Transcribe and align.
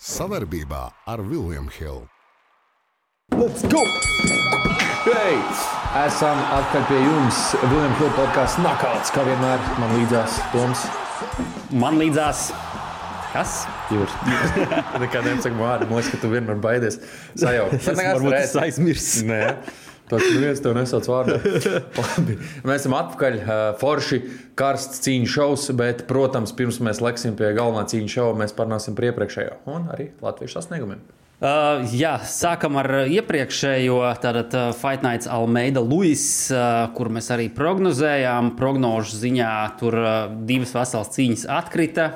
Savarbībā 0.00 0.86
ar 1.12 1.20
Vilniņu 1.20 1.72
Hildu. 1.74 2.06
Let's 3.36 3.66
go! 3.68 3.82
Hey! 5.04 5.36
Esam 6.06 6.40
atpakaļ 6.40 6.86
pie 6.88 7.00
jums. 7.02 7.40
Vilniņš 7.60 7.98
Hilda 7.98 8.14
podkāsts 8.16 8.62
Nakauts, 8.64 9.12
kā 9.12 9.26
vienmēr. 9.28 9.60
Man 9.76 9.92
līdzās 9.98 10.38
Toms. 10.54 10.86
Man 11.82 12.00
līdzās. 12.00 12.46
Kas? 13.34 13.58
Jūras. 13.92 14.16
Nekā 15.04 15.20
neapsaka 15.26 15.60
vārdu. 15.60 15.90
Man 15.90 16.00
liekas, 16.00 16.14
ka 16.14 16.22
tu 16.24 16.32
vienmēr 16.32 16.64
baidies 16.64 16.96
sajaukt. 17.36 17.76
Es 17.76 18.00
varbūt 18.00 18.38
es 18.38 18.56
aizmirsu. 18.64 19.26
Nē. 20.10 20.16
Tas 20.18 20.26
neviens 20.34 20.62
tev 20.64 20.74
nesauc 20.74 21.06
vārdā. 21.06 21.38
Labi. 22.00 22.36
Mēs 22.66 22.82
esam 22.82 22.96
atpakaļ. 22.98 23.38
uh, 23.44 23.62
Forši, 23.80 24.20
karsts 24.58 25.04
cīņu 25.06 25.30
šovs, 25.30 25.70
bet, 25.78 26.04
protams, 26.10 26.52
pirms 26.56 26.80
mēs 26.82 27.02
leksim 27.04 27.38
pie 27.38 27.52
galvenā 27.56 27.86
cīņu 27.90 28.10
šova, 28.10 28.36
mēs 28.42 28.54
parunāsim 28.58 28.98
par 28.98 29.10
iepriekšējo 29.12 29.62
un 29.70 29.88
arī 29.94 30.10
latviešu 30.24 30.58
sasniegumiem. 30.58 31.06
Uh, 31.40 31.86
jā, 31.96 32.18
sākam 32.28 32.74
ar 32.76 33.06
iepriekšējo 33.08 34.02
tātad, 34.20 34.52
uh, 34.52 34.74
Fight 34.76 35.00
Nights 35.06 35.30
Almeida 35.30 35.80
Luis, 35.80 36.24
uh, 36.52 36.90
kur 36.92 37.08
mēs 37.08 37.30
arī 37.32 37.46
prognozējām. 37.56 38.58
Prognožu 38.58 39.16
ziņā 39.22 39.54
tur 39.80 39.96
uh, 39.96 40.10
divas 40.44 40.74
veselas 40.76 41.14
cīņas 41.14 41.46
atkrita. 41.56 42.10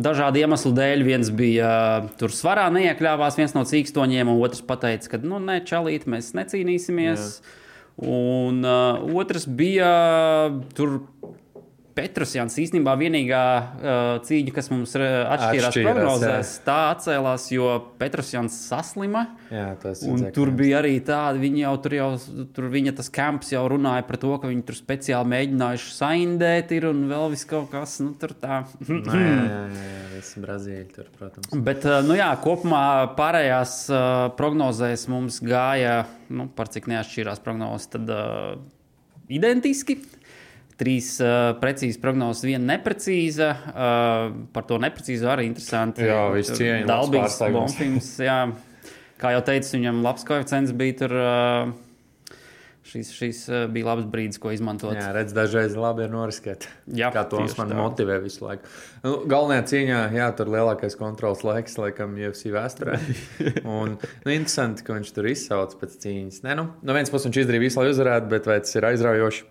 Dažādu 0.00 0.40
iemeslu 0.40 0.72
dēļ 0.76 1.04
viens 1.04 1.30
bija 1.36 1.70
tur 2.20 2.32
svarā, 2.32 2.68
neiekļāvās 2.72 3.36
viens 3.36 3.52
no 3.56 3.66
cīkstoņiem, 3.68 4.30
un 4.32 4.40
otrs 4.40 4.62
teica, 4.64 5.12
ka, 5.12 5.20
nu, 5.20 5.40
nē, 5.44 5.60
čalīt, 5.68 6.06
mēs 6.08 6.32
necīnīsimies. 6.38 7.26
Jā. 7.40 7.56
Un 8.00 8.62
uh, 8.64 9.02
otrs 9.20 9.44
bija 9.44 9.90
tur. 10.76 11.02
Petrusjans 12.00 12.54
īstenībā 12.62 12.94
vienīgā 12.96 13.44
uh, 13.60 14.12
cīņa, 14.24 14.52
kas 14.56 14.70
mums 14.72 14.94
atšķīrās 14.96 15.50
Atšķīrās, 15.50 15.76
prognozēs, 15.84 16.52
tā 16.64 16.78
atcēlās, 16.94 17.46
jo 17.52 17.68
Petrusjans 18.00 18.56
saslima. 18.70 19.26
Jā, 19.52 19.74
tur 20.36 20.52
bija 20.56 20.78
arī 20.80 20.94
tāda, 21.04 21.36
viņa 21.42 21.62
jau 21.66 21.74
tur, 21.84 21.96
jau, 21.98 22.08
tur 22.56 22.70
viņa 22.72 22.94
tas 23.00 23.10
kamps 23.12 23.52
jau 23.52 23.64
runāja 23.72 24.06
par 24.08 24.20
to, 24.22 24.32
ka 24.40 24.50
viņi 24.50 24.64
tur 24.68 24.78
speciāli 24.78 25.32
mēģinājuši 25.34 25.94
saindēt, 25.96 26.74
ir 26.78 26.88
un 26.90 27.04
vēl 27.10 27.28
viss 27.34 27.48
kaut 27.50 27.68
kas, 27.74 27.98
nu, 28.04 28.14
tur 28.20 28.34
tā. 28.40 28.62
Jā, 28.86 29.00
jā, 29.04 29.36
jā, 29.44 29.86
jā, 29.90 30.02
viss 30.14 30.40
Brazīļi 30.40 30.88
tur, 30.96 31.12
protams. 31.18 31.52
Bet, 31.68 31.84
uh, 31.88 32.00
nu 32.06 32.16
jā, 32.16 32.30
kopumā 32.40 32.84
pārējās 33.18 33.78
uh, 33.92 34.02
prognozēs 34.40 35.08
mums 35.12 35.42
gāja, 35.44 36.04
nu, 36.32 36.48
par 36.56 36.72
cik 36.72 36.88
neatšķīrās 36.90 37.42
prognozes, 37.44 37.90
tad 37.92 38.14
uh, 38.14 38.54
identiski. 39.30 40.00
Trīs 40.80 41.12
uh, 41.20 41.52
precīzas 41.60 42.00
prognozes, 42.00 42.46
viena 42.48 42.64
neprecīza. 42.72 43.50
Uh, 43.68 44.32
par 44.54 44.64
to 44.68 44.80
neprecīzu 44.80 45.28
arī 45.28 45.50
interesanti. 45.50 46.06
Jā, 46.08 46.22
viss 46.32 46.56
cieņa, 46.56 46.86
labs 46.88 47.12
Dalbīgs. 47.12 47.38
Bonfīms, 47.58 48.10
jā. 48.24 48.40
Kā 49.20 49.34
jau 49.36 49.44
teicu, 49.44 49.74
viņam 49.76 50.00
labs 50.06 50.24
koeficients 50.28 50.72
bija 50.76 50.98
tur. 51.02 51.16
Uh, 51.20 51.78
Šis, 52.90 53.10
šis 53.14 53.40
bija 53.70 53.86
labs 53.86 54.06
brīdis, 54.10 54.40
ko 54.42 54.50
izmantot. 54.50 54.96
Jā, 54.96 55.12
redz, 55.14 55.30
dažreiz 55.36 55.76
labi 55.78 56.02
ir 56.06 56.10
noriskēt. 56.10 56.64
Jā, 56.90 57.12
kā 57.14 57.22
to 57.30 57.42
man 57.60 57.70
tā. 57.70 57.76
motivē 57.78 58.16
visu 58.24 58.42
laiku. 58.42 58.66
Nu, 59.04 59.12
galvenajā 59.30 59.66
cīņā, 59.70 60.00
jā, 60.16 60.26
tur 60.34 60.50
lielākais 60.50 60.98
kontrols 60.98 61.44
laiks, 61.46 61.76
laikam, 61.78 62.16
UFC 62.18 62.50
vēsturē. 62.50 62.96
Un, 63.78 63.94
nu, 64.00 64.32
interesanti, 64.32 64.82
ka 64.86 64.96
viņš 64.96 65.14
tur 65.14 65.30
izsauc 65.30 65.76
pēc 65.78 65.96
cīņas. 66.02 66.42
Nē, 66.48 66.58
nu, 66.58 66.66
no 66.82 66.96
vienas 66.96 67.14
puses 67.14 67.28
viņš 67.28 67.42
izdarīja 67.44 67.66
visu, 67.68 67.78
lai 67.78 67.92
uzvarētu, 67.92 68.30
bet 68.32 68.50
vai 68.50 68.58
tas 68.64 68.74
ir 68.80 68.90
aizraujoši? 68.90 69.46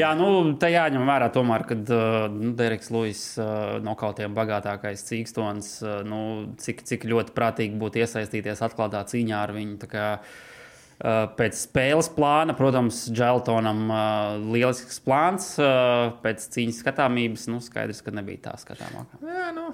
Jā, 0.00 0.10
nu, 0.18 0.28
tā 0.58 0.72
jāņem 0.72 1.06
vērā, 1.06 1.28
tomēr, 1.34 1.64
kad 1.68 1.90
uh, 1.94 2.24
nu, 2.32 2.50
Deriks 2.58 2.90
Lūsis 2.94 3.36
uh, 3.38 3.76
no 3.84 3.94
kaut 3.98 4.18
kādiem 4.18 4.34
bagātākais 4.34 5.06
cīkstons, 5.06 5.70
uh, 5.84 6.00
nu, 6.06 6.18
cik, 6.58 6.82
cik 6.88 7.06
ļoti 7.10 7.34
prātīgi 7.36 7.78
būtu 7.78 8.02
iesaistīties 8.02 8.64
atklātā 8.66 9.04
cīņā 9.10 9.38
ar 9.44 9.54
viņu. 9.54 9.94
Pēc 11.34 11.56
spēles 11.58 12.06
plāna, 12.14 12.54
protams, 12.54 13.00
Dželtonam 13.10 13.80
uh, 13.90 14.36
lielisks 14.54 15.00
plāns. 15.04 15.48
Pēc 16.22 16.46
cīņas 16.54 16.78
skatāmības, 16.84 17.48
nu, 17.50 17.58
skaidrs, 17.62 18.02
ka 18.06 18.14
nebija 18.14 18.46
tā 18.46 18.54
skatāmākā. 18.62 19.18
Jā, 19.26 19.50
nu. 19.56 19.72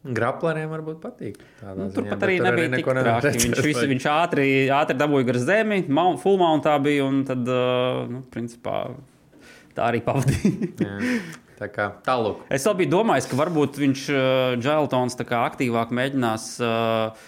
Grapleriem 0.00 0.70
varbūt 0.72 0.98
patīk. 1.02 1.38
Nu, 1.76 1.90
Turpat 1.92 2.22
arī 2.24 2.38
tur 2.40 2.46
nebija 2.48 2.72
tik 2.72 2.86
traki. 2.88 3.32
Viņš, 3.44 3.62
visu, 3.68 3.86
viņš 3.90 4.06
ātri, 4.10 4.46
ātri 4.72 4.96
dabūja 5.00 5.28
gar 5.28 5.38
zemi, 5.42 5.82
mount, 5.92 6.22
full 6.22 6.38
mountā 6.40 6.78
bija 6.82 7.04
un 7.04 7.20
tad, 7.28 7.50
nu, 8.10 8.22
principā, 8.32 8.86
tā 9.76 9.90
arī 9.90 10.02
pavadīja. 10.06 10.96
Tā 11.60 11.66
kā 11.68 11.90
tālāk. 12.06 12.38
Es 12.56 12.64
vēl 12.64 12.78
biju 12.78 12.90
domājis, 12.94 13.26
ka 13.28 13.36
varbūt 13.36 13.76
viņš, 13.82 14.04
Džēltons, 14.64 15.18
aktīvāk 15.20 15.90
mēģinās 15.92 16.46
uh, 16.64 17.26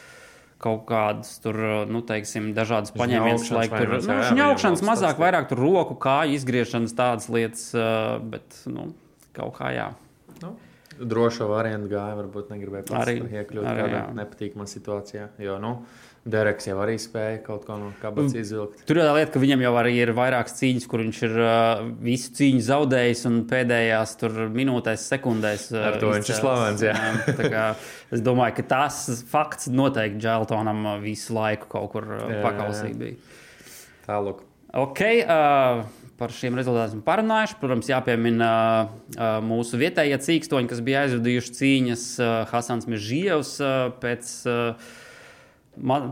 kaut 0.63 0.87
kādus 0.89 1.35
tur, 1.45 1.59
uh, 1.61 1.83
nu, 1.85 2.01
teiksim, 2.09 2.55
dažādas 2.57 2.95
paņēmienas, 2.97 3.45
Žņaukšanas 3.45 3.59
lai 3.59 3.69
tur 3.69 3.93
nu, 3.93 3.99
viņam 4.01 4.89
mazāk, 4.89 5.11
tāds- 5.13 5.21
vairāk 5.21 5.51
tur 5.53 5.61
roku, 5.61 5.99
kāju 6.01 6.39
izgriešanas, 6.39 6.97
tādas 6.97 7.29
lietas, 7.29 7.67
uh, 7.77 8.17
bet, 8.25 8.57
nu, 8.73 8.95
kaut 9.37 9.53
kā 9.59 9.69
jā. 9.77 9.91
Nu, 10.41 10.55
drošo 10.97 11.51
variantu 11.53 11.93
gāja, 11.93 12.17
varbūt 12.23 12.55
negribēja 12.55 12.87
pats 12.89 13.05
Arī- 13.05 13.21
iekļūt 13.27 13.69
arī, 13.69 13.85
kādā 13.85 14.01
jā. 14.01 14.07
nepatīkamā 14.17 14.69
situācijā. 14.71 15.29
Jo, 15.45 15.59
nu, 15.61 15.75
Dereks 16.23 16.69
jau 16.69 16.77
arī 16.79 16.95
spēja 17.03 17.41
kaut 17.43 17.65
ko 17.67 17.75
no 17.81 17.89
kabatas 17.99 18.37
izvilkt. 18.39 18.85
Tur 18.87 19.01
ir 19.01 19.09
tā 19.09 19.15
lieta, 19.17 19.33
ka 19.35 19.41
viņam 19.43 19.65
jau 19.65 19.73
arī 19.81 19.97
ir 19.99 20.13
vairākas 20.15 20.55
cīņas, 20.61 20.87
kur 20.91 21.03
viņš 21.03 21.23
ir 21.27 21.35
uh, 21.43 21.81
visu 22.05 22.31
cīņu 22.39 22.63
zaudējis 22.69 23.25
un 23.27 23.41
pēdējās 23.51 24.13
tur 24.21 24.37
minūtēs, 24.55 25.09
sekundēs. 25.11 25.65
Uh, 25.75 25.89
Ar 25.89 25.99
to 25.99 26.13
viņš 26.15 26.31
ir 26.31 26.39
slavens, 26.39 26.85
jā. 26.87 26.95
kā 27.57 27.65
es 28.15 28.23
domāju, 28.23 28.61
ka 28.61 28.67
tas 28.77 29.03
fakts 29.33 29.67
noteikti 29.75 30.23
Džēltonam 30.23 30.87
uh, 30.87 30.95
visu 31.03 31.35
laiku 31.35 31.67
kaut 31.75 31.91
kur 31.97 32.07
uh, 32.15 32.39
pakausī 32.47 32.95
bija. 33.03 33.19
Tālāk. 34.07 34.47
Ok, 34.79 35.03
uh, 35.27 35.83
par 36.23 36.33
šiem 36.39 36.55
rezultātiem 36.57 37.03
parunājuši. 37.05 37.59
Protams, 37.61 37.91
jāpiemina 37.91 38.55
uh, 38.87 39.37
mūsu 39.43 39.81
vietējie 39.81 40.23
cīkstoņi, 40.23 40.71
kas 40.71 40.87
bija 40.87 41.03
aizvadījuši 41.09 41.55
cīņas. 41.59 42.09
Uh, 42.23 42.35
Hasans 42.55 42.87
Mežģījevs 42.91 43.57
uh, 43.59 43.89
pēc 44.03 44.37
uh, 44.47 44.93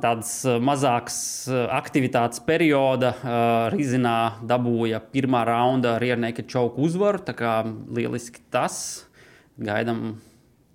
tādas 0.00 0.32
uh, 0.48 0.56
mazākas 0.62 1.18
uh, 1.50 1.66
aktivitātes 1.76 2.40
perioda 2.46 3.12
uh, 3.18 3.34
Rizinā 3.74 4.40
dabūja 4.46 5.02
pirmā 5.12 5.44
raunda 5.48 5.98
Riernēka 6.00 6.46
čauku 6.48 6.86
uzvaru. 6.88 7.20
Tā 7.24 7.36
kā 7.36 7.52
lieliski 7.68 8.42
tas. 8.50 9.06
Gaidām 9.60 10.16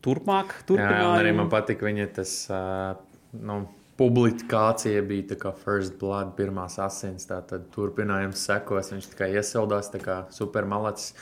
turpmāk. 0.06 0.54
Jā, 0.70 1.02
arī 1.16 1.34
man 1.34 1.50
patika 1.50 1.88
viņa 1.90 2.12
tas. 2.20 2.38
Uh, 2.52 2.94
nu, 3.42 3.64
Publikācija 3.96 5.00
bija 5.08 5.30
tā 5.30 5.38
kā 5.40 5.54
First 5.56 5.94
Blood, 6.02 6.34
pirmās 6.36 6.76
asins. 6.84 7.24
Tad 7.30 7.54
turpinājums 7.72 8.42
sekos. 8.44 8.92
Viņš 8.92 9.08
tikai 9.14 9.30
iesildās, 9.40 9.88
tā 9.94 10.02
kā 10.04 10.18
supermalacis. 10.36 11.14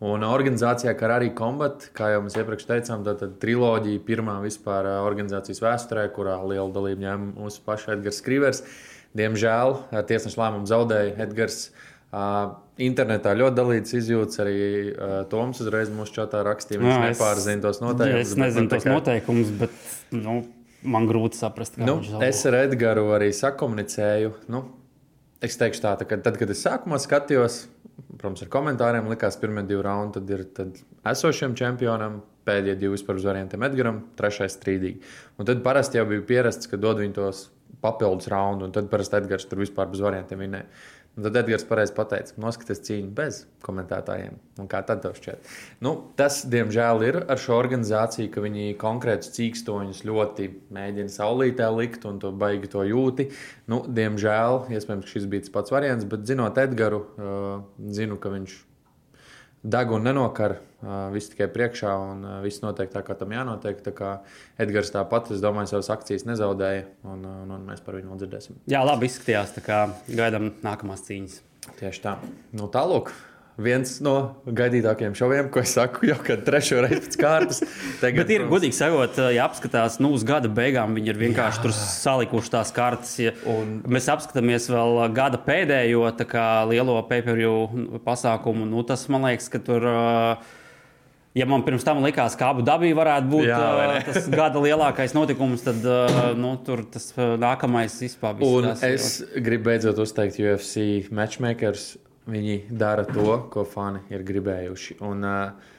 Un 0.00 0.22
organizācijā, 0.24 0.94
kā 0.96 1.10
arī 1.12 1.26
Combat, 1.36 1.90
kā 1.92 2.06
jau 2.14 2.22
mēs 2.24 2.36
iepriekš 2.40 2.64
teicām, 2.70 3.02
tā 3.04 3.12
tad 3.20 3.34
triloģija, 3.42 4.00
pirmā 4.06 4.38
vispār 4.40 4.86
ā, 4.88 4.94
organizācijas 5.04 5.60
vēsturē, 5.60 6.06
kurā 6.16 6.38
lielu 6.48 6.70
dalību 6.72 7.02
ņēma 7.04 7.34
mūsu 7.36 7.60
paša 7.66 7.98
Edgars 7.98 8.22
Krīvers. 8.24 8.62
Diemžēl 9.18 9.74
ar 9.92 10.06
tiesnešu 10.08 10.40
lēmumu 10.40 10.70
zaudēja 10.70 11.18
Edgars. 11.26 11.70
Uh, 12.10 12.56
internetā 12.82 13.36
ļoti 13.38 13.54
dalīts 13.54 13.92
izjūtas 13.94 14.40
arī 14.42 14.54
uh, 14.90 15.12
Toms 15.30 15.60
uzreiz 15.62 15.92
mūsu 15.94 16.16
čatā 16.16 16.40
rakstīja. 16.48 16.80
Viņš 16.80 16.96
es- 16.96 17.20
nepārzina 17.20 17.62
tos 17.68 17.78
noteikumus. 17.84 18.24
Es 18.24 18.34
nezinu 18.40 18.72
tos 18.72 18.82
tikai- 18.82 18.96
noteikumus, 18.96 19.52
bet 19.60 19.70
nu, 20.16 20.40
man 20.82 21.06
grūti 21.06 21.38
saprast, 21.38 21.76
kā 21.76 21.84
Nu, 21.86 22.00
viņš 22.00 22.08
zaudē. 22.16 22.28
es 22.32 22.40
ar 22.50 22.56
Edgars 22.64 23.12
arī 23.20 23.28
sakomunicēju. 23.36 24.32
Nu, 24.48 24.64
es 25.44 25.56
teikšu, 25.60 25.84
tā, 25.84 25.94
tā, 26.00 26.08
ka 26.08 26.20
tad, 26.24 26.38
kad 26.40 26.50
es 26.52 26.64
sākumā 26.64 26.98
skatījos, 27.00 27.62
protams, 28.16 28.44
ar 28.44 28.50
komentāriem, 28.52 29.08
likās, 29.12 29.38
ka 29.38 29.46
pirmie 29.46 29.64
divi 29.68 29.84
raundi 29.86 30.18
tad 30.18 30.34
ir 30.34 30.44
tad 30.56 30.82
esošiem 31.10 31.56
čempionam, 31.58 32.20
pēdējie 32.48 32.76
divi 32.80 32.96
vispār 32.96 33.20
uz 33.20 33.26
variantiem 33.28 33.64
Edgars, 33.66 34.02
trešais 34.18 34.56
strīdīgi. 34.56 35.02
Un 35.38 35.48
tad 35.48 35.64
parasti 35.64 36.00
jau 36.00 36.06
bija 36.08 36.26
pierasts, 36.28 36.70
ka 36.70 36.80
dod 36.80 37.02
viņu 37.02 37.16
tos 37.18 37.48
papildus 37.80 38.28
raundus, 38.32 38.68
un 38.68 38.74
tad 38.76 38.88
parasti 38.92 39.20
Edgars 39.20 39.46
tur 39.48 39.62
vispār 39.62 39.90
bez 39.92 40.02
variantiem 40.04 40.44
vinēja. 40.44 40.68
Un 41.18 41.24
tad 41.26 41.36
Edgars 41.40 41.64
pareizi 41.66 41.92
pateica, 41.96 42.36
noskaties 42.38 42.80
cīņu 42.86 43.10
bez 43.16 43.40
komentētājiem. 43.66 44.36
Un 44.62 44.68
kā 44.70 44.78
tad 44.86 45.02
tev 45.02 45.16
šķiet? 45.18 45.50
Nu, 45.82 45.96
tas, 46.16 46.38
diemžēl, 46.52 47.02
ir 47.08 47.18
ar 47.26 47.42
šo 47.42 47.56
organizāciju, 47.58 48.30
ka 48.30 48.44
viņi 48.44 48.78
konkrētus 48.80 49.34
cīkstoņus 49.34 50.04
ļoti 50.06 50.48
mēģina 50.76 51.12
saulītē 51.12 51.68
likt 51.74 52.06
un 52.08 52.22
to 52.22 52.30
baigi 52.30 52.70
to 52.70 52.86
jūti. 52.86 53.30
Nu, 53.68 53.82
diemžēl, 54.00 54.70
iespējams, 54.70 55.10
šis 55.10 55.28
bija 55.30 55.48
tas 55.48 55.56
pats 55.58 55.74
variants, 55.74 56.06
bet 56.08 56.24
zinot 56.30 56.62
Edgars, 56.62 57.10
uh, 57.18 57.62
zinu, 57.90 58.20
ka 58.22 58.32
viņš 58.38 58.54
deg 58.54 58.69
un 59.96 60.04
nenokar. 60.08 60.58
Viss 61.12 61.28
tikai 61.28 61.50
priekšā, 61.52 61.92
un 61.92 62.22
viss 62.40 62.62
notiek 62.62 62.88
tā, 62.88 63.02
kā 63.04 63.12
tam 63.18 63.34
jānotiek. 63.34 63.82
Tā 63.84 63.92
kā 63.92 64.12
Edgars 64.60 64.92
tāpat, 64.94 65.28
es 65.34 65.42
domāju, 65.44 65.74
savas 65.74 65.90
akcijas 65.92 66.24
nezaudēja, 66.24 66.86
un, 67.04 67.26
un, 67.28 67.52
un 67.52 67.66
mēs 67.68 67.84
par 67.84 67.98
viņu 67.98 68.14
nodzirdēsim. 68.14 68.62
Jā, 68.72 68.80
labi 68.88 69.10
izskatījās. 69.10 69.52
Gaidām 70.08 70.54
nākamās 70.64 71.04
cīņas. 71.04 71.42
Tieši 71.76 72.00
tā. 72.06 72.14
Nu, 72.56 72.70
tālāk, 72.72 73.12
viens 73.64 73.96
no 74.04 74.14
gaidītākajiem 74.46 75.16
šoviem, 75.18 75.48
ko 75.52 75.62
es 75.62 75.74
saku 75.76 76.08
jau 76.10 76.18
kad 76.24 76.42
trešo 76.46 76.80
reizi 76.84 77.02
pēc 77.06 77.18
kārtas. 77.20 77.62
Tagad, 78.00 78.22
Bet 78.22 78.32
ir 78.34 78.44
protams... 78.44 78.52
godīgi 78.54 78.78
sakot, 78.78 79.20
ja 79.34 79.46
apskatās, 79.46 79.98
nu, 80.02 80.12
uz 80.16 80.24
gada 80.26 80.50
beigām 80.52 80.96
viņi 80.98 81.12
ir 81.12 81.20
vienkārši 81.20 81.60
Jā. 81.60 81.64
tur 81.66 81.74
salikuši 81.76 82.54
tās 82.56 82.72
kartes. 82.76 83.16
Ja 83.22 83.34
un... 83.50 83.80
Mēs 83.90 84.08
apskatāmies 84.12 84.70
vēl 84.72 85.02
gada 85.16 85.40
pēdējo 85.44 86.06
lielo 86.70 86.96
pay-per-view 87.10 88.00
pasākumu. 88.06 88.66
Nu, 88.68 88.84
tas 88.86 89.06
man 89.12 89.28
liekas, 89.28 89.50
ka 89.52 89.62
tur. 89.64 89.86
Ja 91.38 91.46
man 91.46 91.62
pirms 91.62 91.84
tam 91.86 92.00
likās, 92.02 92.34
ka 92.34 92.48
abu 92.50 92.64
dabī 92.66 92.88
varētu 92.98 93.28
būt 93.30 93.44
Jā, 93.46 93.58
uh, 93.62 93.92
tas 94.02 94.24
gada 94.32 94.58
lielākais 94.58 95.14
notikums, 95.14 95.62
tad 95.62 95.78
uh, 95.86 96.32
nu, 96.34 96.56
tur 96.66 96.82
tas 96.90 97.12
nākamais 97.14 97.94
vispār 98.02 98.42
ir. 98.42 98.66
Es 98.88 99.20
jau... 99.20 99.44
gribu 99.46 99.68
beidzot 99.70 100.02
uzteikt 100.02 100.40
UFC 100.42 101.06
matchmakers. 101.14 101.92
Viņi 102.28 102.56
dara 102.68 103.06
to, 103.08 103.36
ko 103.52 103.64
fani 103.64 104.02
ir 104.12 104.24
gribējuši. 104.26 104.98
Un, 105.06 105.24
uh, 105.24 105.70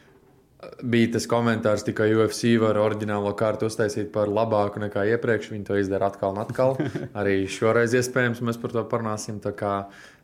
bija 0.84 1.12
tas 1.16 1.28
komentārs, 1.30 1.86
ka 1.96 2.08
UFC 2.10 2.56
var 2.62 2.80
oriģinālo 2.82 3.34
kārtu 3.38 3.70
uztaisīt 3.70 4.12
par 4.14 4.32
labāku 4.32 4.82
nekā 4.84 5.06
iepriekš. 5.14 5.52
Viņi 5.54 5.68
to 5.70 5.78
izdara 5.82 6.10
atkal 6.12 6.36
un 6.36 6.42
atkal. 6.44 6.76
Arī 7.20 7.44
šoreiz 7.52 7.96
iespējams 7.98 8.44
mēs 8.46 8.60
par 8.62 8.76
to 8.76 8.84
parunāsim. 8.92 9.40
Tā 9.44 9.54
kā, 9.58 9.76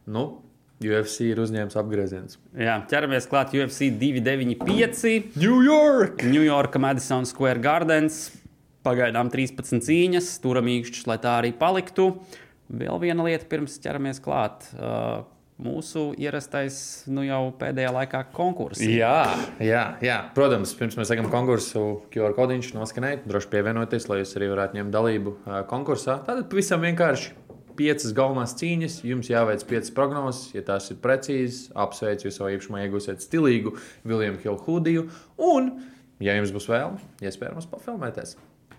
nu, 0.10 0.26
UFC 0.84 1.32
ir 1.32 1.42
uzņēmis 1.42 1.78
apgrieziens. 1.80 2.38
Jā, 2.58 2.80
ķeramies 2.90 3.30
klāt 3.30 3.54
UFC 3.58 3.90
295. 3.98 5.38
New 5.42 5.64
York! 5.66 6.26
New 6.28 6.44
York, 6.46 6.78
Madison 6.82 7.26
Square 7.30 7.64
Gardens. 7.64 8.28
Pagaidām 8.86 9.32
13 9.34 9.82
cīņas, 9.84 10.30
turam 10.44 10.70
īkšķis, 10.72 11.08
lai 11.10 11.18
tā 11.20 11.40
arī 11.42 11.50
paliktu. 11.58 12.12
Vēl 12.68 13.02
viena 13.02 13.26
lieta, 13.26 13.48
pirms 13.50 13.80
ķeramies 13.84 14.22
klāt. 14.24 14.70
Uh, 14.78 15.26
mūsu 15.62 16.12
ierastais, 16.22 16.78
nu 17.10 17.24
jau 17.26 17.50
pēdējā 17.58 17.90
laikā 17.96 18.22
konkurss. 18.36 18.84
Jā, 18.84 19.26
jā, 19.64 19.84
jā, 20.06 20.18
protams, 20.38 20.76
pirms 20.78 21.00
mēs 21.00 21.10
sākam 21.10 21.32
konkursu, 21.34 21.84
QR 22.14 22.36
kodiņš 22.38 22.72
noskanēt, 22.78 23.26
droši 23.30 23.52
pievienoties, 23.56 24.08
lai 24.12 24.22
jūs 24.22 24.36
arī 24.38 24.52
varētu 24.54 24.80
ņemt 24.80 24.94
dalību 24.94 25.36
konkursā. 25.72 26.20
Tātad 26.28 26.46
pavisam 26.52 26.86
vienkārši 26.86 27.34
piecas 27.78 28.14
galvenās 28.18 28.56
cīņas, 28.58 29.00
jums 29.06 29.30
jāveic 29.32 29.66
piecas 29.70 29.94
prognozes. 29.94 30.52
Ja 30.56 30.66
tās 30.66 30.90
ir 30.94 31.00
precīzas, 31.02 31.68
apsveicu 31.78 32.30
jūs 32.30 32.40
savā 32.40 32.54
īpašumā, 32.56 32.84
iegūsiet 32.86 33.26
stilīgu 33.26 33.76
Viljumu 34.08 34.42
Hildu 34.44 34.66
Hudiju. 34.66 35.08
Un, 35.50 35.72
ja 36.24 36.38
jums 36.38 36.54
būs 36.56 36.70
vēlme, 36.72 37.02
iespējams, 37.22 37.70
pafilmēties 37.74 38.38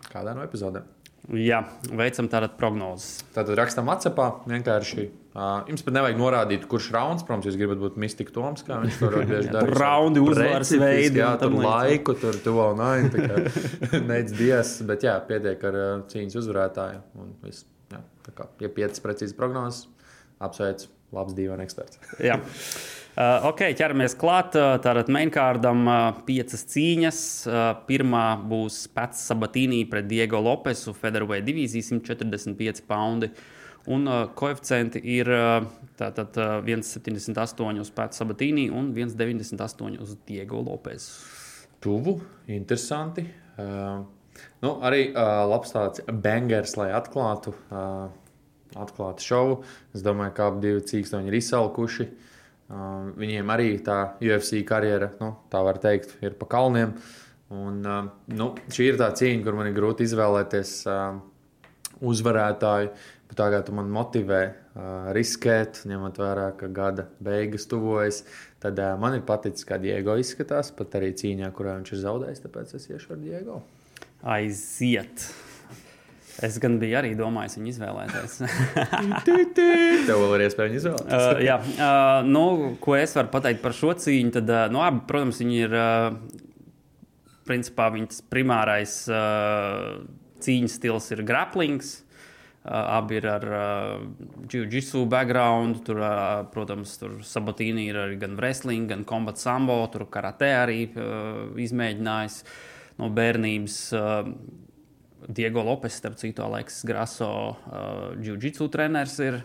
kādā 0.09 0.35
no 0.35 0.47
epizodēm. 0.47 0.87
Jā, 1.35 1.61
veicam 1.93 2.29
tādu 2.33 2.49
prognozes. 2.57 3.25
Tātad 3.35 3.59
rakstām 3.59 3.91
atcepā 3.93 4.31
vienkārši. 4.49 5.11
Uh, 5.39 5.61
jums 5.71 5.85
pat 5.87 5.95
nevajag 5.95 6.17
norādīt, 6.19 6.65
kurš 6.67 6.89
rauns, 6.91 7.23
protams, 7.23 7.47
jūs 7.47 7.57
gribat 7.61 7.79
būt 7.79 7.99
Mistika 8.03 8.33
Toms, 8.35 8.65
kā 8.67 8.81
viņš 8.83 8.97
to 8.99 9.11
bieži 9.15 9.53
dara. 9.55 9.71
Raundi 9.79 10.19
uzvaras 10.25 10.73
veidi. 10.75 11.21
Jā, 11.21 11.29
tur 11.39 11.55
laiku, 11.55 12.17
tur 12.19 12.35
tu 12.43 12.57
vēl 12.57 12.73
nāji, 12.81 13.11
tā 13.13 13.27
kā 13.29 14.01
neic 14.11 14.33
dies, 14.35 14.73
bet 14.89 15.05
jā, 15.07 15.15
pietiek 15.29 15.63
ar 15.71 15.79
uh, 15.79 15.91
cīņas 16.11 16.39
uzvarētāju 16.41 17.03
un 17.23 17.29
viss. 17.45 17.69
Jā, 17.93 18.01
tā 18.27 18.35
kā 18.35 18.49
ja 18.65 18.71
piecas 18.81 19.05
precīzas 19.05 19.37
prognozes, 19.39 19.85
apsveic, 20.43 20.89
labs 21.15 21.37
divu 21.39 21.55
eksperts. 21.63 22.01
Jā. 22.31 22.41
Uh, 23.19 23.47
ok, 23.53 23.63
ķeramies 23.79 24.17
klāt. 24.19 24.59
Uh, 24.59 24.75
tātad 24.83 25.07
mainkārdam 25.15 25.85
uh, 25.87 26.01
piecas 26.27 26.67
cīņas. 26.71 27.21
Uh, 27.47 27.69
pirmā 27.87 28.25
būs 28.51 28.81
Pats 28.95 29.23
Sabatīnī 29.31 29.85
pret 29.91 30.11
Diego 30.11 30.43
Lopesu, 30.43 30.97
Federway 30.99 31.47
divīzija 31.47 31.93
145 31.93 32.83
poundi. 32.91 33.31
Un 33.89 34.05
uh, 34.09 34.27
koeficienti 34.37 35.01
ir 35.15 35.31
uh, 35.33 35.63
tātad, 35.97 36.37
uh, 36.37 36.59
1,78 36.65 37.81
uz 37.81 37.91
Pats 37.97 38.21
Sabatīnī 38.21 38.69
un 38.69 38.93
1,98 38.97 39.99
uz 40.05 40.15
Diego 40.29 40.61
Lopesu. 40.67 41.35
Tuvu, 41.81 42.19
interesanti. 42.53 43.25
Uh, 43.59 44.05
Nu, 44.63 44.79
arī 44.85 45.09
uh, 45.13 45.45
labs 45.49 45.73
tāds 45.75 46.03
bangers, 46.25 46.75
lai 46.79 46.89
atklātu, 46.97 47.55
uh, 47.71 48.09
atklātu 48.79 49.25
šovu. 49.25 49.61
Es 49.95 50.05
domāju, 50.07 50.35
ka 50.35 50.49
abi 50.51 50.65
divi 50.67 50.85
cīkstoņi 50.91 51.31
ir 51.31 51.39
izsalkuši. 51.39 52.09
Uh, 52.69 53.09
viņiem 53.19 53.55
arī 53.55 53.71
tā 53.85 54.01
UFC 54.21 54.61
karjera, 54.69 55.13
nu, 55.23 55.33
tā 55.53 55.63
var 55.65 55.79
teikt, 55.83 56.19
ir 56.25 56.37
pa 56.39 56.51
kalniem. 56.51 56.97
Un, 57.55 57.81
uh, 57.87 58.11
nu, 58.35 58.51
šī 58.75 58.91
ir 58.93 59.01
tā 59.01 59.09
cīņa, 59.17 59.45
kur 59.47 59.57
man 59.57 59.71
ir 59.71 59.79
grūti 59.79 60.05
izvēlēties 60.09 60.75
uh, 60.91 61.21
uzvarētāju. 62.05 62.91
Bet 62.91 63.18
tagad 63.37 63.69
man 63.77 63.91
motivē 63.93 64.43
uh, 64.49 65.11
riskēt, 65.17 65.83
ņemot 65.89 66.21
vērā, 66.23 66.47
ka 66.61 66.71
gada 66.73 67.09
beigas 67.25 67.69
tuvojas. 67.69 68.23
Tad 68.63 68.81
uh, 68.81 68.95
man 69.01 69.19
ir 69.19 69.27
paticis, 69.29 69.67
kā 69.69 69.81
Diego 69.83 70.17
izskatās, 70.21 70.73
pat 70.77 70.97
arī 71.01 71.13
cīņā, 71.19 71.51
kurā 71.57 71.77
viņš 71.81 71.93
ir 71.93 72.03
zaudējis. 72.07 72.47
Tāpēc 72.47 72.79
es 72.79 72.89
iešu 72.95 73.17
ar 73.17 73.21
Diego 73.25 73.61
aiziet. 74.23 75.29
Es 76.39 76.55
gan 76.63 76.77
biju 76.79 76.95
arī 77.01 77.17
domājis 77.19 77.57
viņu 77.59 77.71
izvēlēties. 77.73 78.35
Tev 80.07 80.21
vēl 80.23 80.35
ir 80.37 80.45
iespēja 80.47 80.77
izvēlēties. 80.79 81.15
uh, 81.17 81.41
jā, 81.43 81.57
uh, 81.59 82.27
nu, 82.27 82.45
ko 82.83 82.95
es 82.95 83.17
varu 83.19 83.33
pateikt 83.33 83.65
par 83.65 83.75
šo 83.75 83.91
cīņu, 83.99 84.37
tad, 84.39 84.53
uh, 84.55 84.69
nu, 84.71 84.83
abi, 84.85 85.03
protams, 85.11 85.41
viņi 85.43 85.59
ir, 85.65 85.75
principā, 87.49 87.89
viņas 87.91 88.23
primārais 88.31 89.01
uh, 89.11 89.99
cīņas 90.45 90.79
stils 90.79 91.11
ir 91.17 91.25
graplings. 91.27 91.97
Abi 92.69 93.17
ir 93.17 93.27
ar 93.33 93.45
jiu-jitsu 94.53 95.07
background. 95.09 95.83
Tur, 95.87 96.03
protams, 96.53 96.95
tur 97.01 97.19
Sabatīni 97.25 97.89
ir 97.89 98.01
arī 98.05 98.19
gan 98.21 98.37
wrestling, 98.37 98.89
gan 98.91 99.07
combat 99.09 99.41
sambo, 99.41 99.81
tur 99.93 100.05
karate 100.13 100.53
arī 100.59 100.81
izmēģinājis. 101.65 102.43
No 102.99 103.13
bērnības. 103.15 103.83
Diego 105.29 105.63
Lopes, 105.67 105.97
starp 105.99 106.17
citu, 106.21 106.45
Aleks 106.45 106.83
Graso, 106.89 107.31
jiu-jitsu 108.23 108.69
treneris 108.73 109.17
ir. 109.25 109.41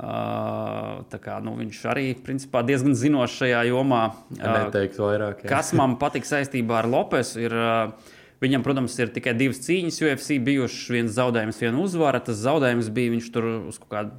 Uh, 0.00 1.02
kā, 1.20 1.34
nu, 1.44 1.52
viņš 1.58 1.78
arī 1.92 2.04
principā, 2.24 2.62
diezgan 2.64 2.94
zinošs 2.96 3.34
šajā 3.42 3.58
jomā. 3.68 4.04
Uh, 4.32 4.46
Neteiktu 4.46 5.02
vairāk. 5.04 5.42
Jā. 5.44 5.50
Kas 5.50 5.74
man 5.76 5.98
patīk 6.00 6.24
saistībā 6.24 6.78
ar 6.78 6.88
Lopesu, 6.88 7.42
ir, 7.42 7.52
uh, 7.52 8.14
viņam, 8.42 8.64
protams, 8.66 8.96
ir 9.00 9.12
tikai 9.14 9.36
divas 9.38 9.62
cīņas 9.66 10.00
UFC 10.06 10.40
bijušas, 10.44 10.90
viens 10.94 11.14
zaudējums, 11.16 11.60
viena 11.62 11.84
uzvara. 11.84 12.22
Tas 12.24 12.40
zaudējums 12.42 12.90
bija 12.96 13.14
viņš 13.16 13.30
tur 13.34 13.48
uz 13.70 13.80
kaut 13.82 13.92
kādu 13.94 14.18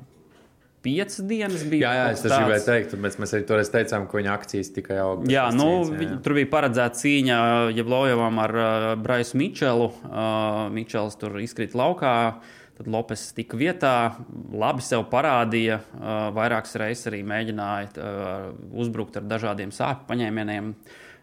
piecas 0.82 1.20
dienas 1.30 1.64
bija. 1.70 1.90
Jā, 1.90 1.92
jā 1.98 2.06
es 2.16 2.24
gribēju 2.26 2.64
teikt, 2.66 2.96
bet 3.04 3.18
mēs 3.22 3.36
arī 3.38 3.46
toreiz 3.50 3.70
teicām, 3.74 4.08
ka 4.10 4.18
viņa 4.18 4.32
akcijas 4.34 4.72
tikai 4.76 4.98
aug. 5.04 5.28
Jā, 5.30 5.50
nu, 5.56 5.68
cīņas, 5.84 6.00
jā, 6.02 6.08
jā. 6.08 6.22
tur 6.26 6.38
bija 6.40 6.50
paredzēta 6.56 7.02
cīņa 7.02 7.38
Jevlojevam 7.78 8.42
ar 8.46 8.56
uh, 8.58 8.88
Braisu 9.02 9.38
Mičelu. 9.42 9.92
Uh, 9.92 10.66
Mičels 10.74 11.20
tur 11.22 11.38
izkrīt 11.42 11.78
laukā. 11.78 12.16
Tad 12.82 12.90
Lopes 12.90 13.28
tika 13.38 13.60
vietā, 13.60 13.96
labi 14.58 14.82
sev 14.82 15.06
parādīja. 15.12 15.82
Uh, 15.94 16.32
vairākas 16.34 16.74
reizes 16.82 17.12
arī 17.12 17.22
mēģināja 17.30 17.92
uh, 17.94 18.50
uzbrukt 18.82 19.20
ar 19.20 19.28
dažādiem 19.30 19.74
sāpju 19.76 20.10
paņēmieniem. 20.10 20.74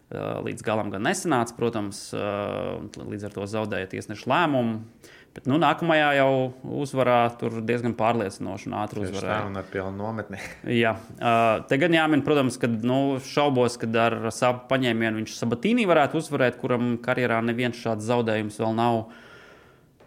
Uh, 0.09 0.39
līdz 0.41 0.63
galam 0.65 0.87
gan 0.89 1.03
nesanāca, 1.05 1.53
protams, 1.53 2.07
uh, 2.17 2.79
līdz 2.97 3.27
ar 3.27 3.33
to 3.35 3.43
zaudēja 3.45 3.91
tiesneša 3.91 4.25
lēmumu. 4.31 4.79
Bet 5.35 5.45
nu, 5.45 5.59
nākamajā 5.61 6.07
jau 6.17 6.31
uzvarā 6.81 7.19
tur 7.37 7.59
diezgan 7.61 7.93
pārliecinoši 7.97 8.71
un 8.71 8.77
ātri 8.81 9.03
uzvarēja. 9.05 9.35
Tā 9.43 9.51
un 9.51 9.59
ar 9.61 9.67
pilnu 9.69 9.93
nometni. 10.01 10.39
Jā, 10.81 10.95
uh, 10.97 11.61
te 11.69 11.77
gan 11.77 11.93
jāmin, 11.93 12.25
protams, 12.25 12.57
ka 12.57 12.71
nu, 12.71 13.19
šaubos, 13.21 13.77
ka 13.77 13.91
ar 14.01 14.17
savu 14.33 14.65
paņēmienu 14.71 15.21
viņš 15.21 15.37
Sabatīnī 15.37 15.85
varētu 15.89 16.23
uzvarēt, 16.23 16.57
kuram 16.57 16.95
karjerā 17.05 17.37
neviens 17.45 17.77
šāds 17.77 18.09
zaudējums 18.09 18.57
vēl 18.63 18.73
nav. 18.81 19.03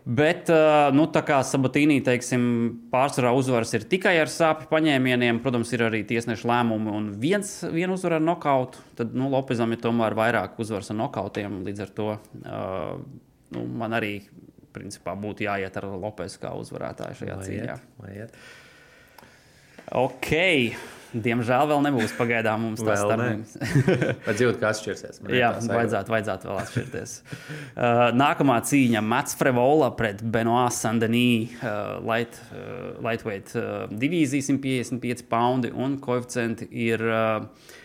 Bet, 0.03 0.49
nu, 0.97 1.05
tā 1.15 1.21
kā 1.23 1.37
Sabatīnī, 1.47 2.01
teiksim, 2.03 2.45
pārsvarā 2.91 3.31
uzvaras 3.39 3.71
ir 3.79 3.85
tikai 3.87 4.17
ar 4.19 4.31
sāpju 4.33 4.67
paņēmieniem, 4.73 5.39
protams, 5.45 5.71
ir 5.77 5.85
arī 5.87 6.01
tiesneša 6.09 6.49
lēmumi 6.51 6.91
un 6.91 7.11
viens, 7.23 7.53
viena 7.71 7.95
uzvara 7.95 8.19
ar 8.19 8.25
nokautu, 8.27 8.83
tad, 8.99 9.15
nu, 9.15 9.29
Lopezam 9.31 9.71
ir 9.71 9.79
tomēr 9.85 10.17
vairāk 10.19 10.59
uzvaras 10.63 10.91
ar 10.91 10.99
nokautiem, 11.05 11.61
līdz 11.69 11.85
ar 11.87 11.93
to 11.95 12.09
uh, 12.17 12.97
nu, 13.55 13.63
man 13.79 13.95
arī 13.99 14.17
principā 14.75 15.15
būtu 15.19 15.47
jāiet 15.47 15.79
ar 15.79 15.87
Lopes 16.01 16.35
kā 16.41 16.51
uzvarētāju 16.59 17.21
šajā 17.21 17.39
lai 17.39 17.47
cīņā. 17.47 17.79
Iet, 18.09 18.17
iet. 18.17 19.23
Ok. 20.03 20.31
Diemžēl 21.13 21.67
vēl 21.69 21.83
nebūs 21.85 22.15
pagaidām 22.17 22.63
mums 22.67 22.81
tas 22.85 23.03
starpības. 23.03 23.57
Vai 24.27 24.35
dzīvot, 24.39 24.59
kā 24.61 24.71
atšķirsies? 24.73 25.21
Jā, 25.33 25.51
vajadzētu, 25.69 26.15
vajadzētu 26.15 26.49
vēl 26.49 26.63
atšķirties. 26.63 27.13
uh, 27.43 28.07
nākamā 28.17 28.57
cīņa- 28.69 29.05
Mats 29.13 29.37
Frevola 29.37 29.91
pret 29.99 30.25
Benoit 30.25 30.73
Sandenī, 30.77 31.53
uh, 31.61 31.99
light, 32.09 32.41
uh, 32.55 32.97
lightweight 33.05 33.53
uh, 33.59 33.85
divīzija 33.93 34.49
155 34.49 35.29
poundi 35.29 35.73
un 35.77 36.01
koeficienti 36.01 36.71
ir 36.89 37.05
uh, 37.05 37.79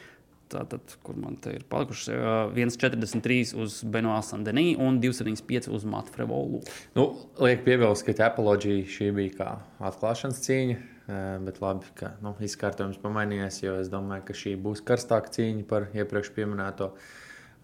Tātad, 0.47 0.93
kur 1.03 1.17
man 1.19 1.35
te 1.43 1.51
ir 1.57 1.63
palikuši 1.67 2.13
uh, 2.15 2.53
1,43 2.55 3.51
uz 3.59 3.81
Benoā 3.83 4.21
Sandenī 4.23 4.77
un 4.79 5.01
2,75 5.03 5.67
uz 5.75 5.83
Matu 5.83 6.13
Frevolu. 6.15 6.61
Nu, 6.95 7.09
liek 7.43 7.65
piebilst, 7.65 8.07
ka 8.07 8.15
Apoloģija 8.29 8.85
šī 8.93 9.09
bija 9.17 9.33
kā 9.41 9.49
atklāšanas 9.89 10.39
cīņa. 10.45 10.77
Bet 11.07 11.61
labi, 11.63 11.87
ka 11.95 12.11
nu, 12.19 12.33
izkārtojums 12.43 12.97
pamainījās, 12.99 13.61
jo 13.63 13.77
es 13.79 13.87
domāju, 13.87 14.25
ka 14.27 14.33
šī 14.35 14.57
būs 14.59 14.81
karstāka 14.83 15.31
cīņa 15.31 15.63
par 15.69 15.87
iepriekš 15.95 16.33
minēto. 16.41 16.89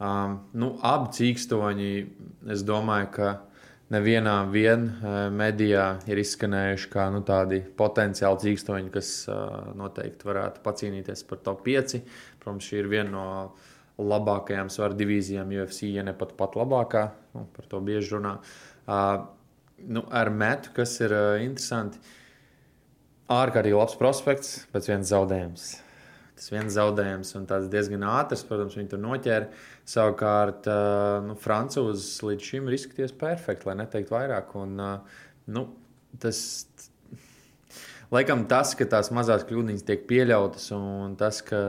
Um, 0.03 0.37
nu, 0.55 0.69
abi 0.79 1.11
cīkstoņi, 1.17 1.89
es 2.55 2.63
domāju, 2.63 3.09
ka 3.17 3.33
nevienā 3.93 4.37
vien 4.51 4.87
medijā 5.35 5.85
ir 6.09 6.21
izskanējuši 6.23 6.89
kā 6.93 7.09
nu, 7.13 7.19
tādi 7.27 7.59
potenciāli 7.77 8.41
cīkstoņi, 8.45 8.93
kas 8.93 9.11
uh, 9.27 9.73
noteikti 9.77 10.29
varētu 10.29 10.63
pacīnīties 10.63 11.27
par 11.29 11.43
top 11.43 11.61
5. 11.67 11.99
Protams, 12.39 12.71
šī 12.71 12.81
ir 12.81 12.91
viena 12.95 13.11
no 13.11 13.27
labākajām 14.01 14.71
svaru 14.73 14.97
divīzijām 14.97 15.51
UFC, 15.53 15.85
ja 15.91 16.07
ne 16.07 16.15
pat, 16.17 16.33
pat 16.39 16.55
labākā. 16.57 17.05
Nu, 17.35 17.45
par 17.53 17.67
to 17.69 17.83
bieži 17.83 18.15
runā. 18.15 18.37
Uh, 18.87 19.27
nu, 19.83 20.07
ar 20.15 20.31
metu, 20.33 20.73
kas 20.79 20.95
ir 21.03 21.13
uh, 21.13 21.37
interesanti. 21.43 22.01
Ārkārtīgi 23.33 23.77
labs 23.77 23.97
prospekts, 23.99 24.53
bet 24.73 24.87
viens 24.89 25.09
zaudējums. 25.09 25.71
Tas 26.33 26.49
viens 26.49 26.73
zaudējums, 26.73 27.29
un 27.37 27.45
tāds 27.49 27.69
diezgan 27.71 28.05
ātrs, 28.09 28.41
protams, 28.47 28.73
viņi 28.77 28.89
tur 28.91 29.01
noķēra. 29.03 29.49
Savukārt, 29.89 30.67
uh, 30.67 31.19
nu, 31.27 31.37
Francūzis 31.39 32.23
līdz 32.25 32.49
šim 32.49 32.67
ir 32.67 32.77
izskaties 32.79 33.13
perfekti, 33.19 33.69
lai 33.69 33.77
neteiktu 33.83 34.15
vairāk. 34.15 34.51
Un, 34.59 34.73
uh, 34.81 35.23
nu, 35.53 35.65
tas, 36.23 36.41
laikam, 38.13 38.47
tas, 38.49 38.73
ka 38.79 38.89
tās 38.89 39.13
mazās 39.13 39.45
kļūdas 39.49 39.85
tiek 39.87 40.07
pieļautas, 40.09 40.69
un 40.75 41.15
tas, 41.21 41.43
ka 41.45 41.63